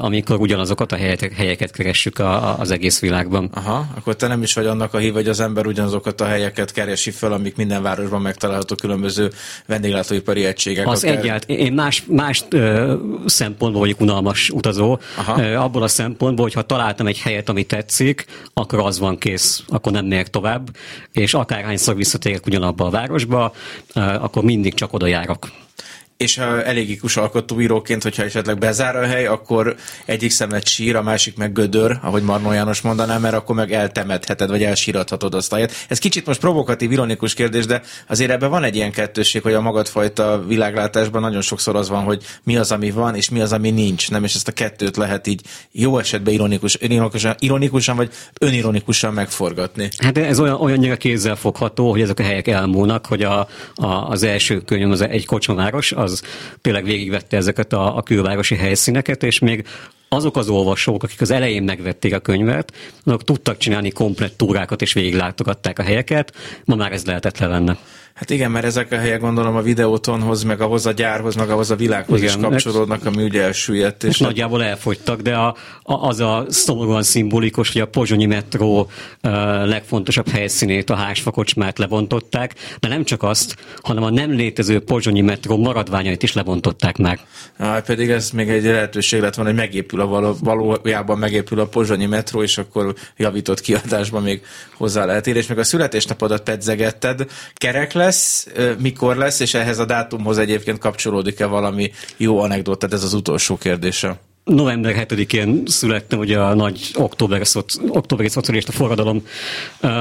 amikor 0.02 0.40
ugyanazokat 0.40 0.92
a 0.92 0.96
helyeket, 0.96 1.34
helyeket 1.34 1.72
keressük 1.72 2.20
a, 2.20 2.60
az 2.60 2.72
egész 2.72 3.00
világban. 3.00 3.50
Aha, 3.54 3.88
akkor 3.96 4.16
te 4.16 4.28
nem 4.28 4.42
is 4.42 4.54
vagy 4.54 4.66
annak 4.66 4.94
a 4.94 4.98
hív, 4.98 5.14
hogy 5.14 5.28
az 5.28 5.40
ember 5.40 5.66
ugyanazokat 5.66 6.22
a 6.22 6.26
helyeket 6.26 6.72
keresi 6.72 7.12
fel, 7.12 7.32
amik 7.32 7.56
minden 7.56 7.82
városban 7.82 8.22
megtalálható 8.22 8.76
különböző 8.76 9.32
vendéglátóipari 9.66 10.46
egységek. 10.46 10.88
Az 10.88 11.04
akár... 11.04 11.18
egyált. 11.18 11.50
Én 11.50 11.74
más, 11.74 12.04
más 12.08 12.44
ö, 12.50 12.94
szempontból 13.26 13.82
vagyok 13.82 14.02
unalmas 14.02 14.50
utazó. 14.50 15.00
Aha. 15.18 15.42
Ö, 15.42 15.56
abból 15.56 15.84
a 15.84 15.88
szempontból, 15.88 16.46
hogy 16.46 16.54
ha 16.54 16.62
találtam 16.62 17.08
egy 17.08 17.20
helyet, 17.20 17.50
ami 17.50 17.64
tetszik, 17.64 18.26
akkor 18.54 18.80
az 18.80 19.00
van 19.00 19.18
kész, 19.18 19.64
akkor 19.68 19.92
nem 19.92 20.06
megyek 20.06 20.30
tovább, 20.30 20.70
és 21.12 21.34
akárhányszor 21.34 21.96
visszatérek 21.96 22.46
ugyanabba 22.46 22.86
a 22.86 22.90
városba, 22.90 23.54
ö, 23.94 24.00
akkor 24.00 24.44
mindig 24.44 24.74
csak 24.74 24.94
oda 24.94 25.08
járok 25.08 25.48
és 26.18 26.38
elégikus 26.38 27.18
alkotóíróként, 27.18 28.04
hogyha 28.04 28.24
esetleg 28.24 28.58
bezár 28.58 28.96
a 28.96 29.06
hely, 29.06 29.26
akkor 29.26 29.76
egyik 30.06 30.32
szemet 30.32 30.68
sír, 30.68 30.96
a 30.96 31.02
másik 31.02 31.38
meg 31.38 31.52
gödör, 31.52 32.00
ahogy 32.02 32.24
Marnó 32.24 32.52
János 32.52 32.82
mondaná, 32.82 33.18
mert 33.18 33.36
akkor 33.36 33.56
meg 33.56 33.74
eltemetheted, 33.74 34.50
vagy 34.50 34.64
elsírathatod 34.64 35.34
azt 35.34 35.52
a 35.52 35.56
helyet. 35.56 35.74
Ez 35.88 36.00
kicsit 36.00 36.26
most 36.26 36.40
provokatív, 36.40 36.92
ironikus 36.92 37.34
kérdés, 37.34 37.66
de 37.66 37.82
azért 38.08 38.32
ebben 38.32 38.50
van 38.50 38.64
egy 38.64 38.76
ilyen 38.76 38.92
kettősség, 38.92 39.42
hogy 39.42 39.54
a 39.54 39.62
magadfajta 39.62 40.44
világlátásban 40.48 41.22
nagyon 41.22 41.42
sokszor 41.42 41.76
az 41.76 41.90
van, 41.90 42.04
hogy 42.04 42.24
mi 42.44 42.58
az, 42.58 42.72
ami 42.72 42.92
van, 42.92 43.16
és 43.16 43.30
mi 43.30 43.42
az, 43.42 43.54
ami 43.54 43.70
nincs. 43.72 44.12
Nem, 44.12 44.24
és 44.24 44.36
ezt 44.36 44.48
a 44.48 44.52
kettőt 44.52 44.98
lehet 44.98 45.28
így 45.28 45.42
jó 45.72 45.98
esetben 45.98 46.34
ironikus, 46.34 46.78
ironikusan, 46.80 47.36
ironikusan 47.40 47.96
vagy 47.96 48.12
önironikusan 48.40 49.14
megforgatni. 49.14 49.90
Hát 49.98 50.18
ez 50.18 50.40
olyan, 50.40 50.56
olyannyira 50.62 50.96
kézzel 50.96 51.36
fogható, 51.36 51.90
hogy 51.90 52.02
ezek 52.02 52.20
a 52.20 52.24
helyek 52.24 52.48
elmúlnak, 52.48 53.06
hogy 53.06 53.24
a, 53.24 53.48
a, 53.76 53.86
az 53.86 54.24
első 54.24 54.62
könyv 54.62 54.92
az 54.92 55.02
egy 55.02 55.26
kocsmaváros, 55.26 55.92
az 56.12 56.22
tényleg 56.62 56.84
végigvette 56.84 57.38
ezeket 57.38 57.74
a, 57.74 57.98
a 57.98 58.02
külvárosi 58.02 58.56
helyszíneket, 58.56 59.24
és 59.24 59.40
még 59.40 59.66
azok 60.10 60.38
az 60.38 60.50
olvasók, 60.50 61.04
akik 61.04 61.22
az 61.22 61.32
elején 61.32 61.64
megvették 61.64 62.14
a 62.14 62.20
könyvet, 62.20 62.74
azok 63.04 63.24
tudtak 63.24 63.58
csinálni 63.58 63.92
komplett 63.92 64.38
túrákat 64.38 64.82
és 64.82 64.94
végiglátogatták 64.94 65.80
a 65.80 65.84
helyeket, 65.84 66.36
ma 66.66 66.76
már 66.76 66.92
ez 66.92 67.06
lehetetlen 67.06 67.50
lenne. 67.50 67.78
Hát 68.18 68.30
igen, 68.30 68.52
mert 68.52 68.66
ezek 68.66 68.92
a 68.92 68.98
helyek 68.98 69.20
gondolom 69.20 69.56
a 69.56 69.62
videótonhoz, 69.62 70.44
meg 70.44 70.62
ahhoz 70.62 70.86
a 70.86 70.92
gyárhoz, 70.92 71.36
meg 71.36 71.50
ahhoz 71.50 71.72
a 71.72 71.76
világhoz 71.76 72.22
igen, 72.22 72.38
is 72.38 72.42
kapcsolódnak, 72.42 73.06
ami 73.06 73.24
ugye 73.24 73.42
elsüllyedt. 73.42 74.04
És 74.04 74.18
nagyjából 74.18 74.64
elfogytak, 74.64 75.22
de 75.22 75.36
a, 75.36 75.56
a, 75.84 75.94
az 75.94 76.20
a 76.20 76.46
szomorúan 76.50 77.04
szimbolikus, 77.04 77.72
hogy 77.72 77.82
a 77.82 77.88
pozsonyi 77.88 78.26
metró 78.26 78.80
uh, 78.80 79.32
legfontosabb 79.66 80.30
helyszínét, 80.30 80.90
a 80.90 80.96
hásfakocsmát 80.96 81.78
lebontották, 81.78 82.56
de 82.80 82.88
nem 82.88 83.04
csak 83.04 83.24
azt, 83.24 83.56
hanem 83.82 84.04
a 84.04 84.10
nem 84.10 84.32
létező 84.32 84.80
pozsonyi 84.80 85.22
metró 85.22 85.58
maradványait 85.58 86.24
is 86.24 86.34
lebontották 86.34 86.98
meg. 86.98 87.20
Ah, 87.58 87.82
pedig 87.82 88.10
ez 88.10 88.30
még 88.30 88.50
egy 88.50 88.64
lehetőség 88.64 89.22
lett 89.22 89.36
van, 89.36 89.46
hogy 89.46 89.56
megépül 89.56 90.02
a 90.02 90.06
való, 90.06 90.36
valójában 90.40 91.18
megépül 91.18 91.60
a 91.60 91.66
pozsonyi 91.66 92.06
metró, 92.06 92.44
és 92.44 92.58
akkor 92.58 92.96
javított 93.18 93.62
kiadásban 93.62 94.24
még 94.24 94.42
hozzá 94.74 95.06
lehet 95.06 95.28
érni, 95.28 95.40
és 95.40 95.48
meg 95.48 95.58
a 95.58 95.64
születésnapodat 95.64 96.44
pedzegetted, 96.44 97.26
kerek 97.54 97.94
le, 97.94 98.07
lesz, 98.08 98.48
mikor 98.80 99.16
lesz, 99.16 99.40
és 99.40 99.54
ehhez 99.54 99.80
a 99.80 99.86
dátumhoz 99.86 100.38
egyébként 100.38 100.78
kapcsolódik-e 100.78 101.46
valami 101.46 101.92
jó 102.18 102.40
anekdotát, 102.40 102.94
ez 102.94 103.04
az 103.04 103.14
utolsó 103.14 103.58
kérdése 103.58 104.20
november 104.48 105.06
7-én 105.08 105.64
születtem 105.66 106.20
ugye 106.20 106.40
a 106.40 106.54
nagy 106.54 106.92
októberi, 106.94 107.46
szoci, 107.46 107.80
októberi 107.88 108.30
szocialista 108.30 108.72
forradalom 108.72 109.24
uh, 109.82 109.92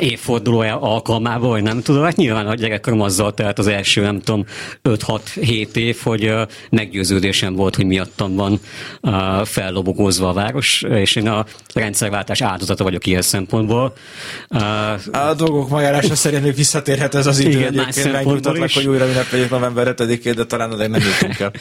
évfordulója 0.00 0.80
alkalmával, 0.80 1.48
vagy 1.48 1.62
nem 1.62 1.82
tudom, 1.82 2.02
hát 2.02 2.16
nyilván 2.16 2.46
a 2.46 2.54
gyerekkorom 2.54 3.00
azzal 3.00 3.34
tehát 3.34 3.58
az 3.58 3.66
első, 3.66 4.00
nem 4.00 4.20
tudom, 4.20 4.44
5-6-7 4.84 5.76
év, 5.76 5.98
hogy 6.02 6.24
uh, 6.24 6.40
meggyőződésem 6.70 7.54
volt, 7.54 7.76
hogy 7.76 7.86
miattam 7.86 8.34
van 8.34 8.60
uh, 9.00 9.44
fellobogózva 9.44 10.28
a 10.28 10.32
város, 10.32 10.82
és 10.82 11.16
én 11.16 11.28
a 11.28 11.46
rendszerváltás 11.74 12.40
áldozata 12.40 12.84
vagyok 12.84 13.06
ilyen 13.06 13.22
szempontból. 13.22 13.92
Uh, 14.48 15.28
a 15.28 15.34
dolgok 15.34 15.68
magyarása 15.68 16.14
szerint 16.14 16.42
még 16.42 16.54
visszatérhet 16.54 17.14
ez 17.14 17.26
az 17.26 17.38
idő, 17.38 17.58
igen, 17.58 17.78
egyébként 17.78 18.12
megnyugtatlak, 18.12 18.70
hogy 18.72 18.86
újra 18.86 19.08
ünnepeljük 19.08 19.50
november 19.50 19.94
7-én, 19.96 20.34
de 20.34 20.44
talán 20.44 20.72
oda 20.72 20.88
nem 20.88 21.00
jutunk 21.00 21.38
el. 21.38 21.52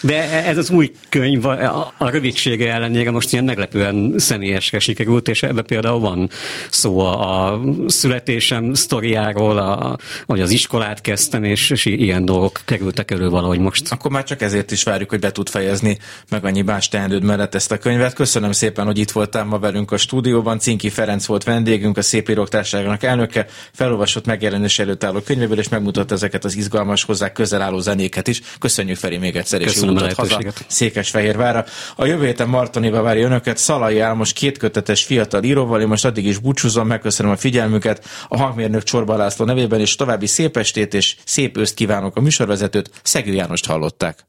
De 0.00 0.44
ez 0.44 0.58
az 0.58 0.70
új 0.70 0.92
könyv, 1.08 1.44
a, 1.76 2.10
rövidsége 2.10 2.72
ellenére 2.72 3.10
most 3.10 3.32
ilyen 3.32 3.44
meglepően 3.44 4.14
személyesre 4.16 4.78
sikerült, 4.78 5.28
és 5.28 5.42
ebbe 5.42 5.62
például 5.62 6.00
van 6.00 6.30
szó 6.70 6.98
a, 6.98 7.52
a 7.52 7.60
születésem 7.86 8.74
sztoriáról, 8.74 9.58
a, 9.58 9.98
hogy 10.26 10.40
az 10.40 10.50
iskolát 10.50 11.00
kezdtem, 11.00 11.44
és, 11.44 11.70
és 11.70 11.84
ilyen 11.84 12.24
dolgok 12.24 12.60
kerültek 12.64 13.10
elő 13.10 13.28
valahogy 13.28 13.58
most. 13.58 13.92
Akkor 13.92 14.10
már 14.10 14.24
csak 14.24 14.42
ezért 14.42 14.70
is 14.70 14.82
várjuk, 14.82 15.10
hogy 15.10 15.18
be 15.20 15.32
tud 15.32 15.48
fejezni 15.48 15.98
meg 16.30 16.44
annyi 16.44 16.62
más 16.62 16.88
teendőd 16.88 17.22
mellett 17.22 17.54
ezt 17.54 17.72
a 17.72 17.78
könyvet. 17.78 18.14
Köszönöm 18.14 18.52
szépen, 18.52 18.84
hogy 18.84 18.98
itt 18.98 19.10
voltál 19.10 19.44
ma 19.44 19.58
velünk 19.58 19.92
a 19.92 19.96
stúdióban. 19.96 20.58
Cinki 20.58 20.90
Ferenc 20.90 21.26
volt 21.26 21.44
vendégünk, 21.44 21.96
a 21.96 22.02
Szép 22.02 22.28
Írók 22.28 22.48
Társaságának 22.48 23.02
elnöke, 23.02 23.46
felolvasott 23.72 24.26
megjelenés 24.26 24.78
előtt 24.78 25.04
álló 25.04 25.20
könyvéből, 25.20 25.58
és 25.58 25.68
megmutatta 25.68 26.14
ezeket 26.14 26.44
az 26.44 26.56
izgalmas, 26.56 27.04
hozzá 27.04 27.32
közel 27.32 27.62
álló 27.62 27.78
zenéket 27.78 28.28
is. 28.28 28.40
Köszönjük 28.58 28.96
Feri 28.96 29.16
még 29.16 29.36
egyszer, 29.36 29.60
és 29.60 29.76
jó 29.76 29.88
utat 29.88 30.12
haza 30.12 30.40
Székesfehérvára. 30.66 31.64
A 31.96 32.06
jövő 32.06 32.24
héten 32.24 32.48
Martoniba 32.48 33.02
várja 33.02 33.26
önöket 33.26 33.56
Szalai 33.56 33.98
Álmos 33.98 34.32
kétkötetes 34.32 35.04
fiatal 35.04 35.42
íróval. 35.42 35.80
Én 35.80 35.88
most 35.88 36.04
addig 36.04 36.26
is 36.26 36.38
búcsúzom, 36.38 36.86
megköszönöm 36.86 37.32
a 37.32 37.36
figyelmüket 37.36 38.04
a 38.28 38.36
hangmérnök 38.36 38.82
Csorba 38.82 39.16
László 39.16 39.44
nevében, 39.44 39.80
és 39.80 39.94
további 39.94 40.26
szép 40.26 40.56
estét 40.56 40.94
és 40.94 41.16
szép 41.24 41.56
őszt 41.56 41.74
kívánok 41.74 42.16
a 42.16 42.20
műsorvezetőt. 42.20 42.90
Szegő 43.02 43.32
Jánost 43.32 43.66
hallották. 43.66 44.26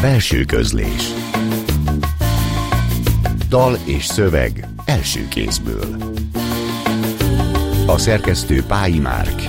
Belső 0.00 0.44
közlés 0.44 1.12
Dal 3.48 3.78
és 3.84 4.04
szöveg 4.04 4.68
első 4.84 5.28
kézből 5.28 5.96
A 7.86 7.98
szerkesztő 7.98 8.62
Pályi 8.62 8.98
Márk 8.98 9.42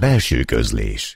Belső 0.00 0.42
közlés 0.42 1.06